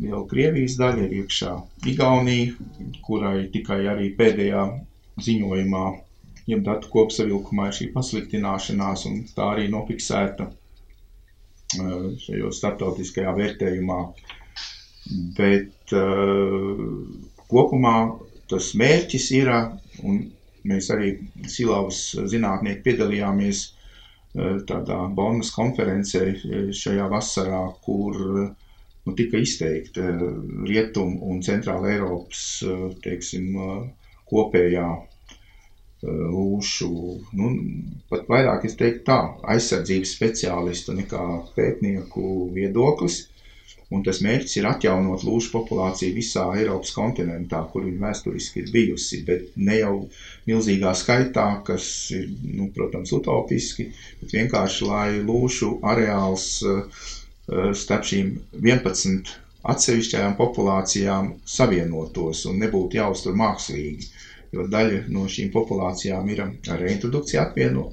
[0.03, 1.55] liela Krievijas daļa, ir iekšā
[1.93, 2.53] Igaunija,
[3.07, 4.67] kurai tikai arī pēdējā
[5.29, 5.87] ziņojumā
[6.49, 10.47] jeb datu kopsavilkumā ir šī pasliktināšanās, un tā arī nofiksēta
[11.75, 13.99] šajā starptautiskajā vērtējumā.
[15.39, 16.83] Bet uh,
[17.49, 17.97] kopumā
[18.49, 19.51] tas mērķis ir,
[20.05, 20.23] un
[20.69, 21.15] mēs arī
[21.49, 22.01] Silavas
[22.33, 26.25] zinātnieki piedalījāmies uh, tādā Bonas konferencē
[26.77, 30.09] šajā vasarā, kur nu, tika izteikta
[30.69, 32.43] Rietum un Centrāla Eiropas,
[33.05, 33.55] teiksim,
[34.29, 34.89] kopējā
[36.03, 36.91] lūšu,
[37.39, 37.49] nu,
[38.11, 39.19] pat vairāk es teiktu tā,
[39.55, 41.25] aizsardzības speciālistu nekā
[41.57, 43.25] pētnieku viedoklis.
[43.89, 49.23] Un tas mērķis ir atjaunot lūšu populāciju visā Eiropas kontinentā, kur viņa vēsturiski ir bijusi,
[49.25, 49.95] bet ne jau
[50.51, 53.89] milzīgā skaitā, kas ir, nu, protams, utopiski,
[54.21, 56.51] bet vienkārši, lai lūšu areāls
[57.49, 59.33] starp šīm 11
[59.73, 64.13] atsevišķajām populācijām savienotos un nebūtu jāuztur mākslīgi
[64.55, 67.89] jo daļa no šīm populācijām ir ar reintrodukciju atvieno,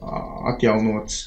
[0.51, 1.17] atjaunotas,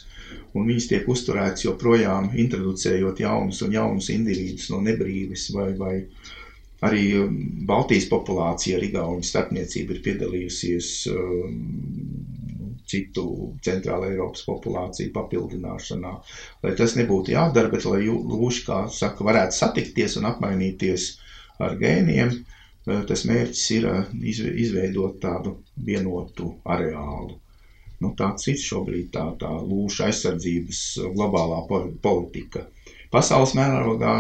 [0.57, 5.95] un viņas tiek uzturētas joprojām introducējot jaunus un jaunus individus no nebrīves, vai, vai
[6.89, 7.05] arī
[7.69, 11.63] Baltijas populācija ar Igauņu starpniecību ir piedalījusies um,
[12.89, 13.25] citu
[13.65, 16.13] centrāla Eiropas populāciju papildināšanā.
[16.65, 21.11] Lai tas nebūtu jādara, bet lai lūši, kā saka, varētu satikties un apmainīties
[21.61, 22.58] ar gēniem, uh,
[23.09, 23.87] tas mērķis ir
[24.65, 25.59] izveidot tādu
[25.89, 27.37] vienotu areālu.
[27.99, 30.83] Nu, tāds ir šobrīd tā, tā lūša aizsardzības
[31.17, 31.65] globālā
[32.05, 32.63] politika.
[33.11, 34.15] Pasaules mērogā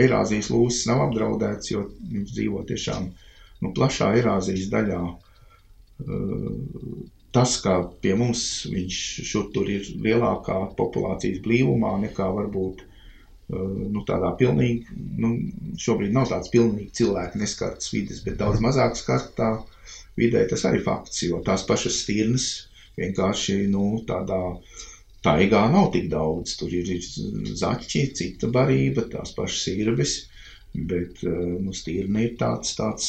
[0.00, 3.06] Eirāzijas lūsis nav apdraudēts, jo viņš dzīvo tiešām
[3.62, 5.00] nu, plašā Eirāzijas daļā.
[7.30, 9.00] Tas, ka pie mums viņš
[9.30, 12.82] šur tur ir lielākā populācijas blīvumā nekā varbūt
[13.50, 15.32] nu, tādā pilnīgi, nu,
[15.80, 19.50] šobrīd nav tāds pilnīgi cilvēku neskartas vides, bet daudz mazāk skartā
[20.20, 22.48] vidē tas arī fakts, jo tās pašas stirnas
[23.00, 24.40] vienkārši, nu, tādā
[25.26, 26.56] taigā nav tik daudz.
[26.60, 26.90] Tur ir
[27.62, 30.16] zaķi, cita barība, tās pašas irbes,
[30.74, 33.08] bet, nu, stirna ir tāds, tāds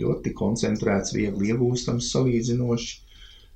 [0.00, 3.02] ļoti koncentrēts, viegli iegūstams, salīdzinoši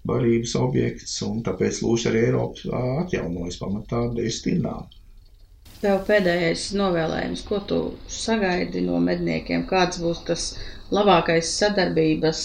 [0.08, 4.88] barības objekts, un tāpēc lūši arī Eiropa atjaunojas pamatā dēļ stirnām.
[5.80, 7.76] Tev pēdējais novēlējums, ko tu
[8.12, 10.42] sagaidi no medniekiem, kāds būs tas
[10.92, 12.42] labākais sadarbības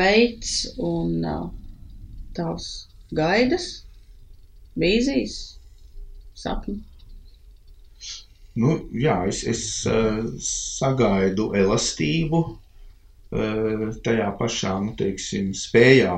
[0.00, 1.20] veids un
[2.34, 2.66] tavs
[3.14, 3.68] gaidas,
[4.82, 5.36] vīzijas,
[6.42, 6.80] sapņi?
[8.58, 16.16] Nu, jā, es, es uh, sagaidu elastību uh, tajā pašā, nu, teiksim, spējā,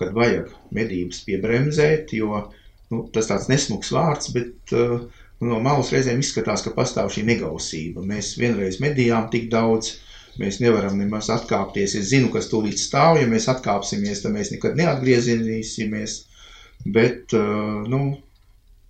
[0.00, 2.46] kad vajag medības piebremzēt, jo
[2.88, 5.04] nu, tas tāds nesmuks vārds, bet uh,
[5.44, 8.04] No malas reizēm izskatās, ka pastāv šī negausība.
[8.08, 9.90] Mēs vienreiz medījām tik daudz,
[10.40, 11.96] mēs nevaram nemaz atkāpties.
[12.00, 16.16] Es zinu, kas tūlīt stāv, ja mēs atkāpsimies, tad mēs nekad neatgriezīsimies.
[16.96, 18.00] Bet eh, nu,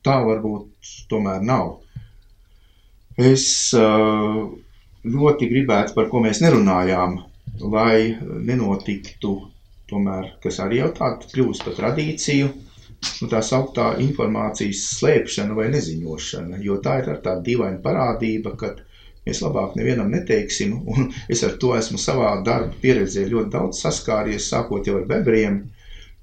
[0.06, 1.80] tā varbūt tomēr nav.
[3.18, 4.40] Es eh,
[5.16, 7.18] ļoti gribētu, par ko mēs nerunājām,
[7.74, 9.34] lai nenotiktu,
[9.90, 12.50] tomēr, kas arī jau tāda kļūst par tradīciju,
[13.20, 18.74] nu, tā sauktā informācijas slēpšana vai neziņošana, jo tā ir tāda dīvaina parādība, ka
[19.26, 24.50] mēs labāk nevienam neteiksim, un es ar to esmu savā darba pieredzē ļoti daudz saskāries,
[24.52, 25.64] sākot jau ar bebriem,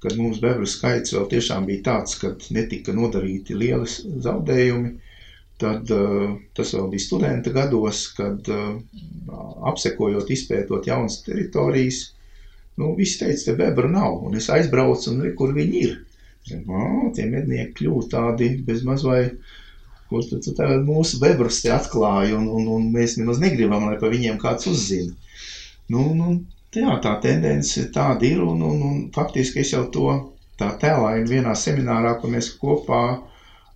[0.04, 3.88] kad mums bebru skaits vēl tiešām bija tāds, ka netika nodarīti lieli
[4.26, 4.94] zaudējumi,
[5.60, 8.74] tad uh, tas vēl bija studenta gados, kad uh,
[9.70, 12.02] apsekojot, izpētot jaunas teritorijas,
[12.80, 15.94] nu, visi teica, te bebru nav, un es aizbraucu un kur viņi ir.
[16.52, 19.20] O, tie mednieki kļūst tādi bezmaz vai,
[20.10, 24.10] ko tu tagad mūsu bebrus te atklāji, un, un, un mēs nemaz negribam, lai pa
[24.12, 25.14] viņiem kāds uzzina.
[25.88, 26.34] Nu, nu,
[26.76, 30.10] jā, tā tendence tāda ir, un, un, un faktiski es jau to
[30.60, 33.02] tā tēlaini vienā seminārā, kur mēs kopā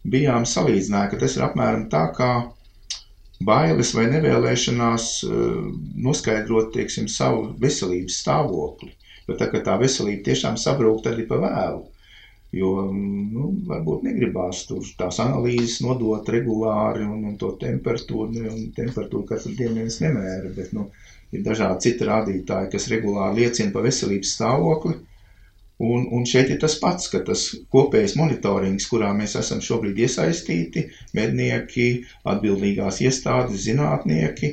[0.09, 2.31] bijām salīdzināja, ka tas ir apmēram tā kā
[3.49, 5.69] bailes vai nevēlēšanās uh,
[6.05, 8.93] noskaidrot, teiksim, savu veselības stāvokli.
[9.29, 11.87] Bet tā, kad tā veselība tiešām sabrūk, tad ir pa vēlu.
[12.57, 18.47] Jo nu, varbūt negribās tur tās analīzes nodot regulāri un, un to temperatūru.
[18.49, 20.87] Un temperatūru katru dienu neviens nemēra, bet nu,
[21.37, 24.97] ir dažādi citi rādītāji, kas regulāri liecina par veselības stāvokli.
[25.79, 27.43] Un, un šeit ir tas pats, ka tas
[27.75, 31.87] kopējais monitorings, kurā mēs esam šobrīd iesaistīti, mednieki,
[32.33, 34.51] atbildīgās iestādes, zinātnieki,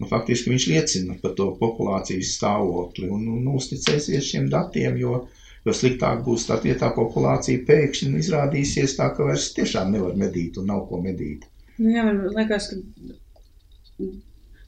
[0.00, 5.20] nu, faktiski viņš liecina par to populācijas stāvokli un, un uzticēsies šiem datiem, jo,
[5.64, 6.58] jo sliktāk būs tā
[6.96, 11.46] populācija pēkšņi izrādīsies tā, ka vairs tiešām nevar medīt un nav ko medīt.
[11.78, 14.10] Nu jā, man liekas, ka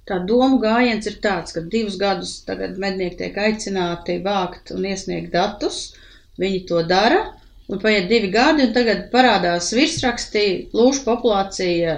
[0.07, 5.33] tā domu gājiens ir tāds, ka divus gadus tagad mednieki tiek aicināti vākt un iesniegt
[5.35, 5.95] datus,
[6.41, 7.21] viņi to dara,
[7.69, 11.97] un paiet divi gadi, un tagad parādās virsrakstī, lūšu populācija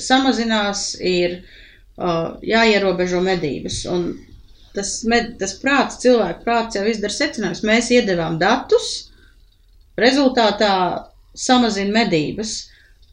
[0.00, 4.10] samazinās, ir uh, jāierobežo medības, un
[4.76, 8.90] tas, med, tas prāts, cilvēku prāts jau izdara secinājums, mēs iedevām datus,
[10.00, 10.74] rezultātā
[11.36, 12.54] samazina medības,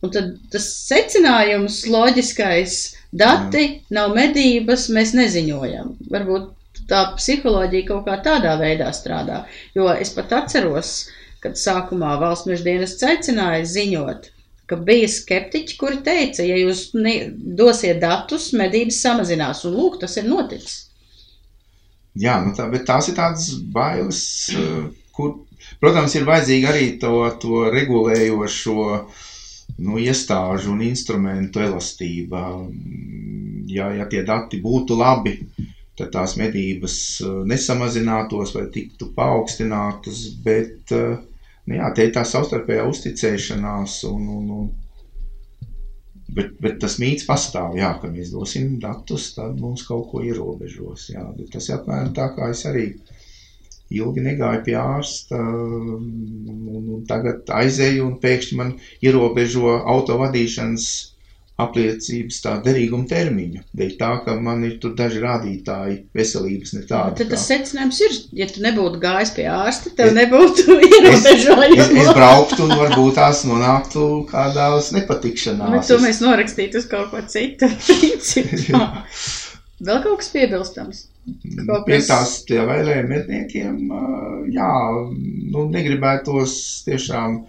[0.01, 2.79] un tad tas secinājums loģiskais,
[3.11, 5.93] Dati nav medības, mēs neziņojam.
[6.11, 9.45] Varbūt tā psiholoģija kaut kā tādā veidā strādā.
[9.75, 11.07] Jo es pat atceros,
[11.43, 14.27] kad sākumā valsts meža dienas aicināja ziņot,
[14.67, 16.89] ka bija skeptiķi, kuri teica, ja jūs
[17.57, 19.63] dosiet datus, medības samazinās.
[19.65, 20.86] Un lūk, tas ir noticis.
[22.17, 24.21] Jā, nu tā, bet tās ir tādas bailes,
[24.55, 25.33] eh, kur,
[25.81, 28.85] protams, ir vajadzīga arī to, to regulējošo
[29.85, 32.43] nu, iestāžu un instrumentu elastība.
[33.69, 35.35] Ja, ja tie dati būtu labi,
[35.97, 41.17] tad tās medības eh, nesamazinātos vai tiktu paaugstinātas, bet eh,
[41.67, 44.67] nu, jā, te ir tā savstarpējā uzticēšanās un, un, un
[46.27, 51.07] Bet, bet tas mīts pastāv, jā, ka mēs dosim datus, tad mums kaut ko ierobežos.
[51.13, 52.89] Jā, bet tas ir apmēram tā, kā es arī
[53.95, 58.73] ilgi negāju pie ārsta, un, un tagad aizēju, un pēkšņi man
[59.07, 60.89] ierobežo autovadīšanas
[61.61, 63.63] apliecības tā derīguma termiņu.
[63.77, 67.17] Dēļ tā, ka man ir tur daži rādītāji veselības ne tādi.
[67.21, 71.81] Tad tas secinājums ir, ja tu nebūtu gājis pie ārsta, tev es, nebūtu ierobežojumi.
[71.81, 75.73] Es, es, brauktu un varbūt tās nonāktu kādās nepatikšanās.
[75.73, 77.71] Bet to mēs norakstītu uz kaut ko citu.
[79.77, 81.03] Vēl kaut kas piebilstams.
[81.67, 83.75] Kaut Pie tās tie vēlējiem medniekiem,
[84.53, 84.69] jā,
[85.53, 86.53] nu negribētos
[86.87, 87.41] tiešām,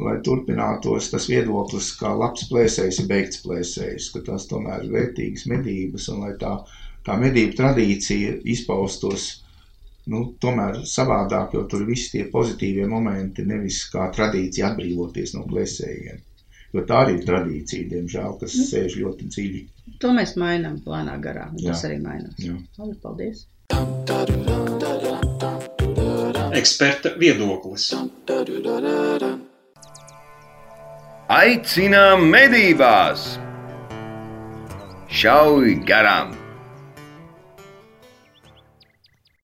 [0.00, 5.46] lai turpinātos tas viedoklis, kā labs plēsējs ir beigts plēsējs, ka tās tomēr ir vērtīgas
[5.52, 6.56] medības un lai tā,
[7.06, 9.28] tā medību tradīcija izpaustos,
[10.12, 16.22] nu, tomēr savādāk, jo tur visi tie pozitīvie momenti, nevis kā tradīcija atbrīvoties no plēsējiem.
[16.72, 18.64] Jo tā arī ir tradīcija, diemžēl, kas nu.
[18.70, 19.62] sēž ļoti dziļi.
[20.00, 21.50] To mēs mainām plānā garā.
[21.60, 22.38] Tas arī mainās.
[22.40, 22.56] Jā.
[22.80, 23.44] Labi, paldies!
[26.52, 27.92] Eksperta viedoklis.
[31.32, 33.22] Aicinām medībās!
[35.08, 36.41] Šauj garām!